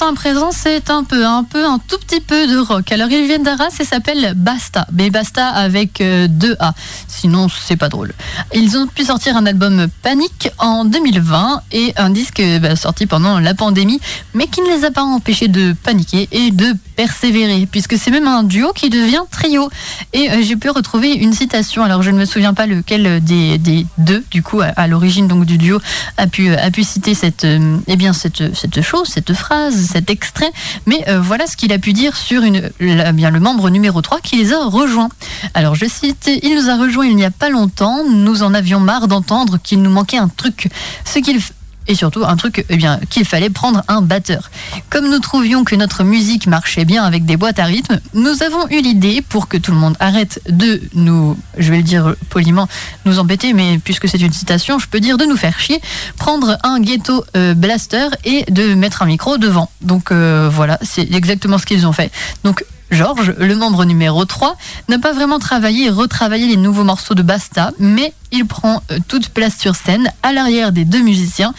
À 0.01 0.13
présent, 0.13 0.51
c'est 0.51 0.91
un 0.91 1.05
peu, 1.05 1.25
un 1.25 1.45
peu, 1.45 1.65
un 1.65 1.79
tout 1.79 1.99
petit 1.99 2.21
peu 2.21 2.49
de 2.49 2.59
rock. 2.59 2.91
Alors, 2.91 3.09
ils 3.11 3.27
viennent 3.27 3.45
d'Arras 3.45 3.77
et 3.79 3.85
s'appellent 3.85 4.33
Basta. 4.35 4.87
Mais 4.93 5.09
Basta 5.09 5.49
avec 5.49 6.01
euh, 6.01 6.27
deux 6.29 6.57
A. 6.59 6.75
Sinon, 7.07 7.47
c'est 7.49 7.77
pas 7.77 7.89
drôle. 7.89 8.13
Ils 8.53 8.77
ont 8.77 8.89
pu 8.89 9.05
sortir 9.05 9.37
un 9.37 9.47
album 9.47 9.87
Panique 10.03 10.51
en 10.59 10.85
2020 10.85 11.63
et 11.71 11.93
un 11.97 12.11
disque 12.11 12.43
bah, 12.61 12.75
sorti 12.75 13.07
pendant 13.07 13.39
la 13.39 13.55
pandémie, 13.55 14.01
mais 14.35 14.49
qui 14.49 14.63
ne 14.63 14.67
les 14.67 14.85
a 14.85 14.91
pas 14.91 15.03
empêchés 15.03 15.49
de 15.49 15.75
paniquer 15.85 16.29
et 16.33 16.51
de 16.51 16.75
persévérer, 16.95 17.67
puisque 17.71 17.97
c'est 17.97 18.11
même 18.11 18.27
un 18.27 18.43
duo 18.43 18.73
qui 18.73 18.91
devient 18.91 19.23
trio. 19.31 19.69
Et 20.13 20.31
euh, 20.31 20.43
j'ai 20.43 20.57
pu 20.57 20.71
retrouver 20.71 21.13
une 21.13 21.33
citation. 21.33 21.83
Alors, 21.83 22.03
je 22.03 22.11
ne 22.11 22.19
me 22.19 22.25
souviens 22.25 22.55
pas 22.55 22.67
lequel 22.67 23.23
des, 23.23 23.87
deux, 23.99 24.25
du 24.31 24.43
coup, 24.43 24.61
à, 24.61 24.87
l'origine 24.87 25.29
donc 25.29 25.45
du 25.45 25.59
duo, 25.59 25.81
a 26.17 26.27
pu, 26.27 26.51
pu 26.73 26.85
citer 26.85 27.15
cette, 27.15 27.45
euh, 27.45 27.77
eh 27.87 27.97
cette, 28.13 28.81
chose, 28.83 29.09
cette 29.09 29.33
phrase, 29.33 29.75
cet 29.93 30.11
extrait. 30.11 30.53
Mais 30.87 31.05
euh, 31.09 31.21
voilà 31.21 31.47
ce 31.47 31.57
qu'il 31.57 31.73
a 31.73 31.79
pu 31.79 31.93
dire 31.93 32.17
sur 32.17 32.43
une, 32.43 32.71
bien, 32.81 33.31
le 33.31 33.41
membre 33.41 33.71
numéro 33.71 34.01
3 34.01 34.21
qui 34.21 34.37
les 34.37 34.53
a 34.53 34.65
rejoints. 34.65 35.09
Alors, 35.55 35.75
je 35.75 35.87
cite, 35.87 36.31
il 36.43 36.55
nous 36.55 36.69
a 36.69 36.77
rejoints 36.77 37.07
il 37.07 37.17
n'y 37.17 37.25
a 37.25 37.31
pas 37.31 37.51
longtemps. 37.51 38.05
Nous 38.09 38.43
en 38.43 38.55
avions 38.55 38.81
marre 38.81 39.09
d'entendre 39.09 39.59
qu'il 39.63 39.83
nous 39.83 39.91
manquait 39.91 40.19
un 40.19 40.29
truc. 40.29 40.69
Ce 41.05 41.19
qu'il 41.19 41.41
et 41.87 41.95
surtout 41.95 42.25
un 42.25 42.37
truc 42.37 42.65
eh 42.69 42.77
bien 42.77 43.01
qu'il 43.11 43.25
fallait 43.25 43.51
prendre 43.51 43.83
un 43.89 44.03
batteur. 44.03 44.51
Comme 44.91 45.09
nous 45.09 45.19
trouvions 45.19 45.65
que 45.65 45.75
notre 45.75 46.05
musique 46.05 46.47
marchait 46.47 46.85
bien 46.85 47.05
avec 47.05 47.25
des 47.25 47.37
boîtes 47.37 47.59
à 47.59 47.65
rythme, 47.65 48.01
nous 48.15 48.43
avons 48.43 48.69
eu 48.69 48.81
l'idée 48.81 49.23
pour 49.23 49.49
que 49.49 49.57
tout 49.57 49.73
le 49.73 49.79
monde 49.79 49.97
arrête 50.01 50.41
de 50.49 50.81
nous, 50.95 51.37
je 51.59 51.71
vais 51.71 51.79
le 51.79 51.83
dire 51.83 52.15
poliment, 52.31 52.69
nous 53.05 53.19
embêter, 53.19 53.53
mais 53.53 53.79
puisque 53.79 54.09
c'est 54.09 54.21
une 54.21 54.33
citation, 54.33 54.79
je 54.79 54.89
peux 54.89 55.01
dire 55.01 55.19
de 55.19 55.25
nous 55.25 55.37
faire 55.37 55.59
chier, 55.59 55.81
prendre 56.17 56.59
un 56.63 56.81
ghetto 56.81 57.25
euh, 57.37 57.55
blaster 57.55 58.09
et 58.25 58.45
de 58.51 58.75
mettre 58.75 59.03
un 59.03 59.07
micro 59.07 59.39
devant. 59.39 59.71
Donc 59.81 60.11
euh, 60.11 60.49
voilà, 60.53 60.79
c'est 60.83 61.13
exactement 61.13 61.59
ce 61.59 61.67
qu'ils 61.67 61.87
ont 61.87 61.93
fait. 61.93 62.11
Donc 62.45 62.65
Georges, 62.95 63.35
le 63.39 63.57
membre 63.57 63.85
numéro 63.85 64.25
3, 64.25 64.57
n'a 64.89 64.99
pas 64.99 65.13
vraiment 65.13 65.41
travaillé 65.41 65.87
et 65.87 65.91
retravaillé 65.91 66.47
les 66.47 66.57
nouveaux 66.57 66.85
morceaux 66.85 67.15
de 67.15 67.23
Basta, 67.23 67.73
mais 67.81 68.13
il 68.31 68.47
prend 68.47 68.83
euh, 68.91 68.99
toute 69.09 69.31
place 69.31 69.59
sur 69.59 69.75
scène, 69.75 70.11
à 70.23 70.33
l'arrière 70.33 70.71
des 70.71 70.85
deux 70.85 71.03
musiciens. 71.03 71.53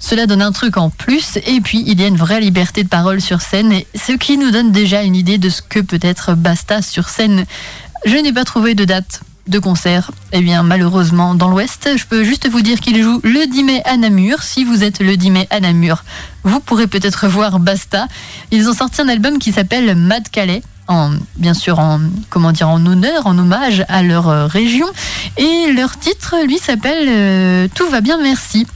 Cela 0.00 0.26
donne 0.26 0.42
un 0.42 0.50
truc 0.50 0.76
en 0.76 0.90
plus, 0.90 1.38
et 1.46 1.60
puis 1.60 1.84
il 1.86 2.00
y 2.00 2.04
a 2.04 2.08
une 2.08 2.16
vraie 2.16 2.40
liberté 2.40 2.82
de 2.82 2.88
parole 2.88 3.20
sur 3.20 3.40
scène, 3.40 3.72
ce 3.94 4.12
qui 4.12 4.36
nous 4.36 4.50
donne 4.50 4.72
déjà 4.72 5.02
une 5.02 5.14
idée 5.14 5.38
de 5.38 5.48
ce 5.48 5.62
que 5.62 5.78
peut 5.78 6.00
être 6.02 6.34
Basta 6.34 6.82
sur 6.82 7.08
scène. 7.08 7.44
Je 8.04 8.16
n'ai 8.16 8.32
pas 8.32 8.44
trouvé 8.44 8.74
de 8.74 8.84
date 8.84 9.20
de 9.46 9.58
concert. 9.58 10.10
Eh 10.32 10.40
bien, 10.40 10.62
malheureusement, 10.62 11.34
dans 11.34 11.48
l'Ouest, 11.48 11.88
je 11.96 12.04
peux 12.06 12.24
juste 12.24 12.48
vous 12.48 12.62
dire 12.62 12.80
qu'il 12.80 13.02
joue 13.02 13.20
le 13.22 13.46
10 13.46 13.64
mai 13.64 13.82
à 13.84 13.96
Namur. 13.96 14.42
Si 14.42 14.64
vous 14.64 14.82
êtes 14.84 15.00
le 15.00 15.16
10 15.16 15.30
mai 15.30 15.46
à 15.50 15.60
Namur, 15.60 16.04
vous 16.44 16.60
pourrez 16.60 16.86
peut-être 16.86 17.28
voir 17.28 17.58
Basta. 17.58 18.06
Ils 18.50 18.68
ont 18.68 18.74
sorti 18.74 19.02
un 19.02 19.08
album 19.08 19.38
qui 19.38 19.52
s'appelle 19.52 19.94
Mad 19.94 20.28
Calais. 20.30 20.62
En, 20.92 21.12
bien 21.36 21.54
sûr 21.54 21.78
en 21.78 22.00
comment 22.30 22.50
dire 22.50 22.68
en 22.68 22.84
honneur, 22.84 23.28
en 23.28 23.38
hommage 23.38 23.84
à 23.88 24.02
leur 24.02 24.28
euh, 24.28 24.46
région 24.48 24.86
et 25.36 25.72
leur 25.72 25.96
titre 25.96 26.34
lui 26.48 26.58
s'appelle 26.58 27.06
euh, 27.08 27.68
Tout 27.74 27.88
va 27.88 28.00
bien 28.00 28.18
merci 28.20 28.66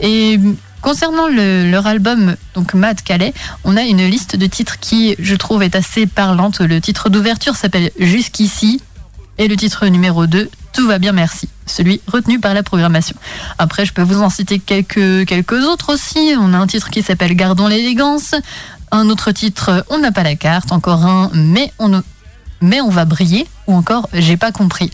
et 0.00 0.38
Concernant 0.82 1.28
le- 1.28 1.70
leur 1.70 1.86
album, 1.86 2.36
donc 2.54 2.74
Mad 2.74 3.00
Calais, 3.02 3.32
on 3.64 3.74
a 3.74 3.84
une 3.84 4.06
liste 4.06 4.36
de 4.36 4.44
titres 4.44 4.78
qui, 4.80 5.16
je 5.18 5.34
trouve, 5.34 5.62
est 5.62 5.74
assez 5.74 6.04
parlante. 6.06 6.60
Le 6.60 6.78
titre 6.78 7.08
d'ouverture 7.08 7.56
s'appelle 7.56 7.90
Jusqu'ici 7.98 8.82
et 9.38 9.48
le 9.48 9.56
titre 9.56 9.86
numéro 9.86 10.26
2, 10.26 10.50
Tout 10.74 10.86
va 10.86 10.98
bien, 10.98 11.12
merci. 11.12 11.48
Celui 11.64 12.02
retenu 12.06 12.38
par 12.38 12.52
la 12.52 12.62
programmation. 12.62 13.16
Après, 13.56 13.86
je 13.86 13.94
peux 13.94 14.02
vous 14.02 14.20
en 14.20 14.28
citer 14.28 14.58
quelques, 14.58 15.24
quelques 15.26 15.64
autres 15.64 15.94
aussi. 15.94 16.34
On 16.38 16.52
a 16.52 16.58
un 16.58 16.66
titre 16.66 16.90
qui 16.90 17.00
s'appelle 17.02 17.34
Gardons 17.34 17.66
l'élégance. 17.66 18.34
Un 18.94 19.08
autre 19.08 19.32
titre, 19.32 19.84
On 19.90 19.98
n'a 19.98 20.12
pas 20.12 20.22
la 20.22 20.36
carte. 20.36 20.70
Encore 20.70 21.04
un, 21.04 21.28
Mais 21.34 21.72
on, 21.80 22.00
mais 22.60 22.80
on 22.80 22.90
va 22.90 23.04
briller. 23.04 23.44
Ou 23.66 23.74
encore, 23.74 24.08
J'ai 24.12 24.36
pas 24.36 24.52
compris. 24.52 24.92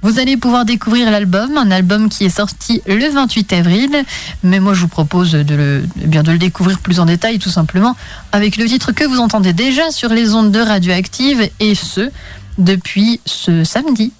Vous 0.00 0.18
allez 0.18 0.38
pouvoir 0.38 0.64
découvrir 0.64 1.10
l'album, 1.10 1.58
un 1.58 1.70
album 1.70 2.08
qui 2.08 2.24
est 2.24 2.30
sorti 2.30 2.80
le 2.86 3.06
28 3.10 3.52
avril, 3.54 4.04
mais 4.42 4.60
moi 4.60 4.74
je 4.74 4.80
vous 4.80 4.88
propose 4.88 5.32
de 5.32 5.54
le, 5.54 5.84
eh 6.02 6.06
bien 6.06 6.22
de 6.22 6.30
le 6.30 6.36
découvrir 6.36 6.78
plus 6.78 7.00
en 7.00 7.06
détail 7.06 7.38
tout 7.38 7.48
simplement 7.48 7.96
avec 8.30 8.58
le 8.58 8.66
titre 8.66 8.92
que 8.92 9.04
vous 9.04 9.18
entendez 9.18 9.54
déjà 9.54 9.90
sur 9.90 10.10
les 10.10 10.34
ondes 10.34 10.52
de 10.52 10.60
Radioactive 10.60 11.48
et 11.58 11.74
ce 11.74 12.10
depuis 12.58 13.20
ce 13.24 13.64
samedi. 13.64 14.12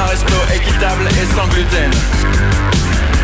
Un 0.00 0.06
resto 0.06 0.34
équitable 0.54 1.08
et 1.08 1.26
sans 1.34 1.46
gluten. 1.48 1.90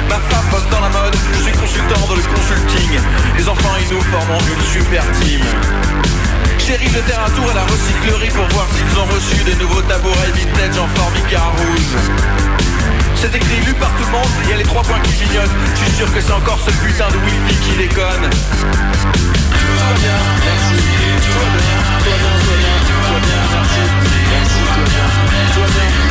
Ma 0.08 0.16
femme 0.28 0.46
bosse 0.50 0.68
dans 0.70 0.80
la 0.80 0.88
mode, 0.90 1.16
je 1.32 1.40
suis 1.42 1.52
consultant 1.52 2.00
dans 2.08 2.14
le 2.14 2.22
consulting. 2.22 3.00
Les 3.36 3.48
enfants 3.48 3.76
et 3.80 3.86
nous 3.92 4.00
formons 4.12 4.38
une 4.40 4.62
super 4.72 5.02
team. 5.20 5.40
Chérie, 6.58 6.90
de 6.90 7.02
faire 7.08 7.20
un 7.24 7.30
tour 7.30 7.50
à 7.50 7.54
la 7.54 7.64
recyclerie 7.64 8.30
pour 8.30 8.46
voir 8.48 8.66
s'ils 8.74 8.98
ont 8.98 9.06
reçu 9.06 9.42
des 9.44 9.54
nouveaux 9.56 9.82
tabourets 9.82 10.32
vintage 10.34 10.78
en 10.78 10.88
formica 10.98 11.40
rouge. 11.56 11.96
C'est 13.14 13.34
écrit 13.34 13.60
lu 13.64 13.72
par 13.74 13.90
tout 13.96 14.04
le 14.04 14.12
monde, 14.12 14.32
il 14.44 14.50
y 14.50 14.52
a 14.52 14.56
les 14.56 14.64
trois 14.64 14.82
points 14.82 15.00
qui 15.00 15.12
clignotent. 15.14 15.56
Je 15.74 15.84
suis 15.84 15.94
sûr 15.96 16.12
que 16.12 16.20
c'est 16.20 16.32
encore 16.32 16.58
ce 16.60 16.70
putain 16.84 17.08
de 17.08 17.16
wifi 17.24 17.56
qui 17.64 17.76
déconne. 17.76 18.28
Bien, 19.66 19.90
bien, 20.02 20.18
bien, 20.42 20.56
bien, 25.56 26.05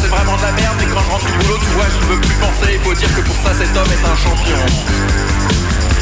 c'est 0.00 0.08
vraiment 0.08 0.36
de 0.36 0.42
la 0.42 0.52
merde 0.52 0.76
mais 0.78 0.86
quand 0.86 1.00
je 1.02 1.10
rentre 1.10 1.26
du 1.26 1.32
boulot 1.38 1.58
tu 1.58 1.70
vois 1.74 1.86
je 1.90 2.06
ne 2.06 2.12
veux 2.12 2.20
plus 2.20 2.34
penser 2.36 2.68
Il 2.72 2.80
faut 2.80 2.94
dire 2.94 3.14
que 3.14 3.20
pour 3.20 3.34
ça 3.36 3.52
cet 3.54 3.76
homme 3.76 3.90
est 3.90 4.04
un 4.06 4.16
champion 4.16 4.62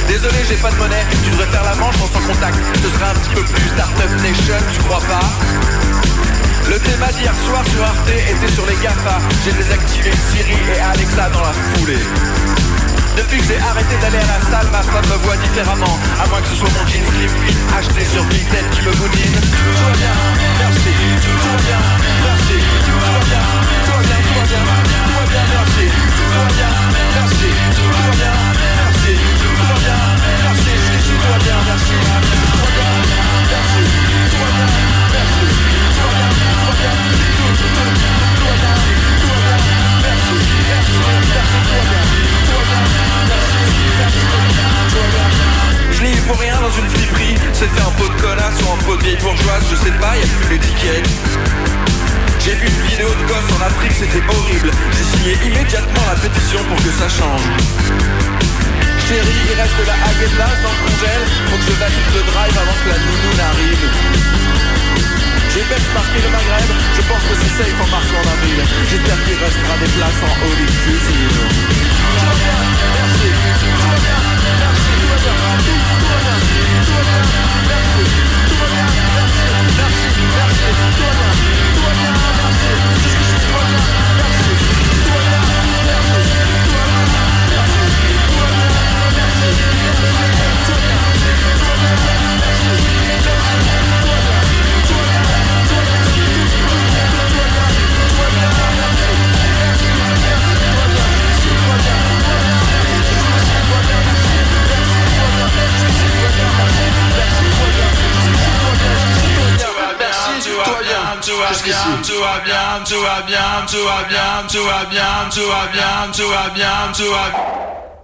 Désolé 0.09 0.36
j'ai 0.48 0.57
pas 0.57 0.70
de 0.70 0.76
monnaie, 0.76 1.04
tu 1.24 1.30
devrais 1.30 1.46
faire 1.46 1.64
la 1.64 1.74
manche 1.76 1.96
en 1.96 2.07
sans 2.07 2.24
contact 2.26 2.57
Ce 2.82 2.88
serait 2.88 3.11
un 3.11 3.14
petit 3.14 3.34
peu 3.34 3.42
plus 3.42 3.68
Startup 3.68 4.11
Nation, 4.22 4.59
tu 4.72 4.78
crois 4.84 5.00
pas 5.00 5.26
le 6.68 6.80
thème 6.80 6.98
d'hier 7.16 7.32
soir 7.46 7.62
sur 7.64 7.80
Arte 7.80 8.09
était 8.09 8.52
sur 8.52 8.66
les 8.66 8.74
GAFA 8.82 9.18
J'ai 9.44 9.52
désactivé 9.52 10.11
Siri 10.11 10.59
et 10.74 10.80
Alexa 10.80 11.30
dans 11.30 11.42
la 11.42 11.52
foulée 11.52 12.02
depuis 13.17 13.39
que 13.39 13.45
j'ai 13.45 13.59
arrêté 13.59 13.97
d'aller 14.01 14.19
à 14.19 14.39
la 14.39 14.41
salle, 14.51 14.69
ma 14.71 14.83
femme 14.83 15.07
me 15.09 15.17
voit 15.25 15.37
différemment. 15.37 15.99
À 16.21 16.27
moins 16.29 16.41
que 16.41 16.49
ce 16.49 16.57
soit 16.57 16.69
mon 16.69 16.87
jean 16.87 17.05
slim 17.05 17.33
fit 17.47 17.57
acheté 17.77 18.05
sur 18.05 18.23
Vinted 18.25 18.67
qui 18.71 18.83
me 18.83 18.93
boudine. 18.93 19.37
Tout 19.41 19.75
va 19.81 19.91
bien, 19.97 20.14
merci, 20.61 20.93
tout 21.25 21.39
va 21.43 21.55
bien, 21.67 21.81
merci. 22.27 22.57
Tout 22.87 23.01
va 23.01 23.17
bien, 23.27 23.45
tout 23.87 23.97
va 23.97 24.03
bien, 24.05 24.19
tout 24.21 24.62
va 24.67 24.81
bien, 24.87 25.03
tout 25.09 25.27
bien, 25.33 25.45
merci. 25.57 25.87
Tout 26.17 26.31
va 26.37 26.45
bien, 26.57 26.73
merci, 27.17 27.49
tout 27.77 27.91
bien, 28.17 28.26
ça 56.99 57.09
change 57.09 57.47
Chérie, 59.07 59.42
il 59.51 59.57
reste 59.61 59.80
la 59.86 59.92
hague 59.92 60.28
dans 60.64 60.72
le 60.72 60.80
congèle 60.86 61.24
Faut 61.47 61.59
que 61.59 61.66
je 61.68 61.76
valide 61.78 62.11
le 62.16 62.22
drive 62.32 62.57
avant 62.57 62.76
que 62.82 62.88
la 62.88 62.99
nounou 62.99 63.32
n'arrive 63.36 63.84
j'ai 65.57 65.62
benchmarké 65.62 66.20
le 66.20 66.28
Maghreb, 66.28 66.70
je 66.94 67.01
pense 67.09 67.22
que 67.22 67.34
c'est 67.40 67.64
safe 67.64 67.80
en 67.80 67.88
mars 67.88 68.05
en 68.12 68.20
avril 68.28 68.61
J'espère 68.90 69.16
qu'il 69.24 69.38
restera 69.40 69.74
des 69.80 69.88
places 69.97 70.20
en 70.20 70.34
haut 70.44 70.57
bien, 80.99 81.26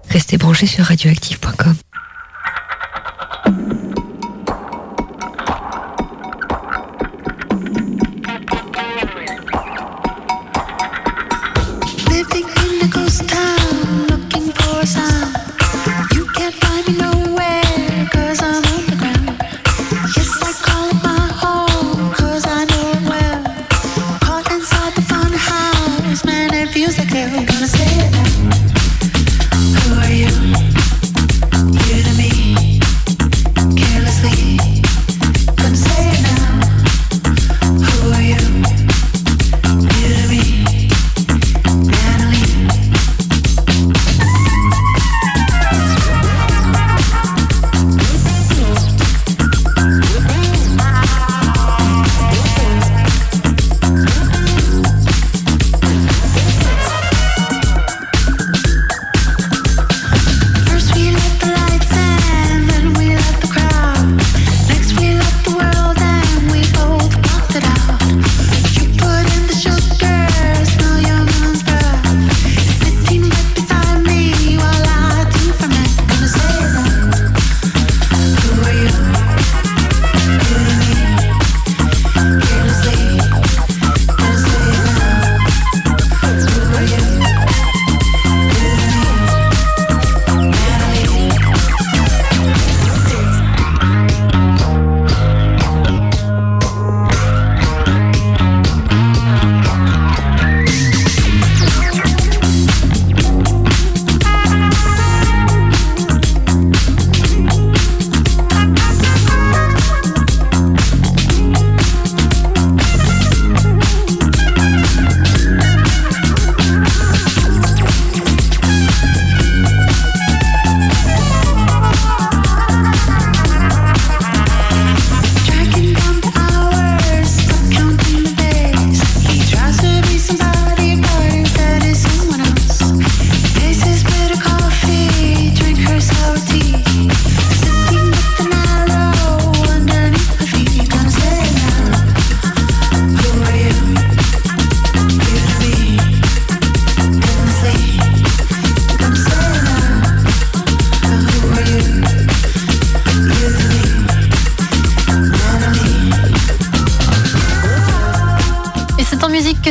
Restez 0.08 0.36
branchés 0.36 0.66
sur 0.66 0.84
radioactive.com. 0.84 1.81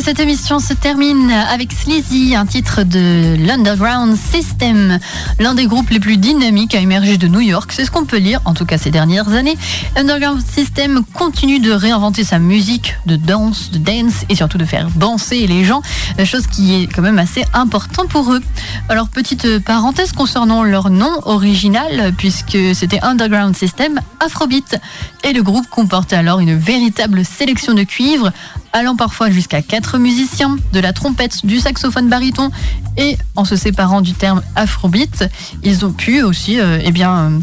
cette 0.01 0.19
émission 0.19 0.40
se 0.41 0.73
termine 0.73 1.31
avec 1.31 1.71
Sleazy, 1.71 2.35
un 2.35 2.45
titre 2.45 2.83
de 2.83 3.37
l'Underground 3.39 4.17
System, 4.17 4.97
l'un 5.39 5.53
des 5.53 5.65
groupes 5.65 5.91
les 5.91 5.99
plus 5.99 6.17
dynamiques 6.17 6.73
à 6.75 6.79
émerger 6.79 7.17
de 7.17 7.27
New 7.27 7.39
York, 7.39 7.71
c'est 7.71 7.85
ce 7.85 7.91
qu'on 7.91 8.05
peut 8.05 8.17
lire, 8.17 8.41
en 8.45 8.53
tout 8.53 8.65
cas 8.65 8.77
ces 8.77 8.89
dernières 8.89 9.29
années. 9.29 9.55
Underground 9.95 10.41
System 10.45 11.03
continue 11.13 11.59
de 11.59 11.71
réinventer 11.71 12.23
sa 12.23 12.39
musique 12.39 12.95
de 13.05 13.15
danse, 13.15 13.71
de 13.71 13.77
dance 13.77 14.25
et 14.29 14.35
surtout 14.35 14.57
de 14.57 14.65
faire 14.65 14.89
danser 14.95 15.45
les 15.47 15.63
gens, 15.63 15.83
chose 16.25 16.47
qui 16.47 16.81
est 16.81 16.87
quand 16.87 17.03
même 17.03 17.19
assez 17.19 17.45
important 17.53 18.07
pour 18.07 18.33
eux. 18.33 18.41
Alors 18.89 19.09
petite 19.09 19.59
parenthèse 19.59 20.11
concernant 20.11 20.63
leur 20.63 20.89
nom 20.89 21.11
original, 21.25 22.13
puisque 22.17 22.57
c'était 22.73 22.99
Underground 23.03 23.55
System 23.55 24.01
Afrobeat, 24.19 24.81
et 25.23 25.33
le 25.33 25.43
groupe 25.43 25.67
comportait 25.69 26.15
alors 26.15 26.39
une 26.39 26.57
véritable 26.57 27.23
sélection 27.23 27.73
de 27.73 27.83
cuivres 27.83 28.31
allant 28.73 28.95
parfois 28.95 29.29
jusqu'à 29.29 29.61
quatre 29.61 29.97
musiciens, 29.97 30.30
de 30.73 30.79
la 30.79 30.93
trompette, 30.93 31.45
du 31.45 31.59
saxophone 31.59 32.09
baryton, 32.09 32.51
et 32.97 33.17
en 33.35 33.45
se 33.45 33.55
séparant 33.55 34.01
du 34.01 34.13
terme 34.13 34.41
afrobeat, 34.55 35.29
ils 35.63 35.85
ont 35.85 35.91
pu 35.91 36.23
aussi, 36.23 36.59
euh, 36.59 36.79
eh 36.83 36.91
bien, 36.91 37.13
euh, 37.13 37.39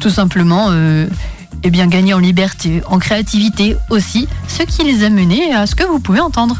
tout 0.00 0.10
simplement, 0.10 0.66
euh, 0.70 1.06
eh 1.62 1.70
bien, 1.70 1.86
gagner 1.86 2.14
en 2.14 2.18
liberté, 2.18 2.82
en 2.88 2.98
créativité 2.98 3.76
aussi, 3.90 4.28
ce 4.48 4.64
qui 4.64 4.84
les 4.84 5.04
a 5.04 5.10
menés 5.10 5.54
à 5.54 5.66
ce 5.66 5.74
que 5.74 5.84
vous 5.84 6.00
pouvez 6.00 6.20
entendre. 6.20 6.58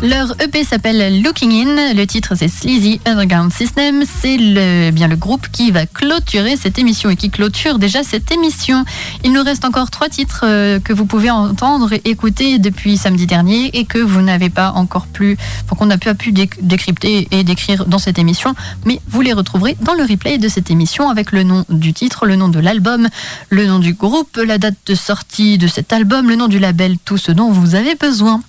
Leur 0.00 0.40
EP 0.40 0.62
s'appelle 0.62 1.22
Looking 1.22 1.50
In. 1.50 1.92
Le 1.92 2.06
titre 2.06 2.34
c'est 2.36 2.46
Sleazy 2.46 3.00
Underground 3.04 3.52
System. 3.52 4.04
C'est 4.06 4.36
le, 4.36 4.92
bien 4.92 5.08
le 5.08 5.16
groupe 5.16 5.48
qui 5.50 5.72
va 5.72 5.86
clôturer 5.86 6.56
cette 6.56 6.78
émission 6.78 7.10
et 7.10 7.16
qui 7.16 7.30
clôture 7.30 7.80
déjà 7.80 8.04
cette 8.04 8.30
émission. 8.30 8.84
Il 9.24 9.32
nous 9.32 9.42
reste 9.42 9.64
encore 9.64 9.90
trois 9.90 10.08
titres 10.08 10.44
euh, 10.44 10.78
que 10.78 10.92
vous 10.92 11.04
pouvez 11.04 11.30
entendre 11.30 11.92
et 11.92 12.00
écouter 12.04 12.60
depuis 12.60 12.96
samedi 12.96 13.26
dernier 13.26 13.76
et 13.76 13.86
que 13.86 13.98
vous 13.98 14.22
n'avez 14.22 14.50
pas 14.50 14.70
encore 14.70 15.08
plus, 15.08 15.36
qu'on 15.66 15.86
n'a 15.86 15.98
pas 15.98 16.14
pu 16.14 16.30
décrypter 16.30 17.26
et 17.32 17.42
décrire 17.42 17.84
dans 17.86 17.98
cette 17.98 18.20
émission. 18.20 18.54
Mais 18.84 19.00
vous 19.08 19.20
les 19.20 19.32
retrouverez 19.32 19.76
dans 19.80 19.94
le 19.94 20.04
replay 20.04 20.38
de 20.38 20.48
cette 20.48 20.70
émission 20.70 21.10
avec 21.10 21.32
le 21.32 21.42
nom 21.42 21.64
du 21.70 21.92
titre, 21.92 22.24
le 22.24 22.36
nom 22.36 22.48
de 22.48 22.60
l'album, 22.60 23.08
le 23.50 23.66
nom 23.66 23.80
du 23.80 23.94
groupe, 23.94 24.36
la 24.36 24.58
date 24.58 24.76
de 24.86 24.94
sortie 24.94 25.58
de 25.58 25.66
cet 25.66 25.92
album, 25.92 26.28
le 26.28 26.36
nom 26.36 26.46
du 26.46 26.60
label, 26.60 26.98
tout 27.04 27.18
ce 27.18 27.32
dont 27.32 27.50
vous 27.50 27.74
avez 27.74 27.96
besoin. 27.96 28.40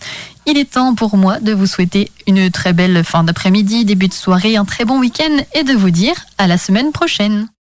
Il 0.52 0.58
est 0.58 0.72
temps 0.72 0.96
pour 0.96 1.16
moi 1.16 1.40
de 1.40 1.54
vous 1.54 1.68
souhaiter 1.68 2.10
une 2.26 2.50
très 2.50 2.74
belle 2.74 3.04
fin 3.04 3.24
d'après-midi, 3.24 3.86
début 3.86 4.08
de 4.08 4.14
soirée, 4.14 4.58
un 4.58 4.66
très 4.66 4.84
bon 4.84 5.00
week-end 5.00 5.38
et 5.54 5.62
de 5.62 5.74
vous 5.74 5.92
dire 5.92 6.16
à 6.40 6.48
la 6.48 6.58
semaine 6.58 6.92
prochaine. 6.92 7.50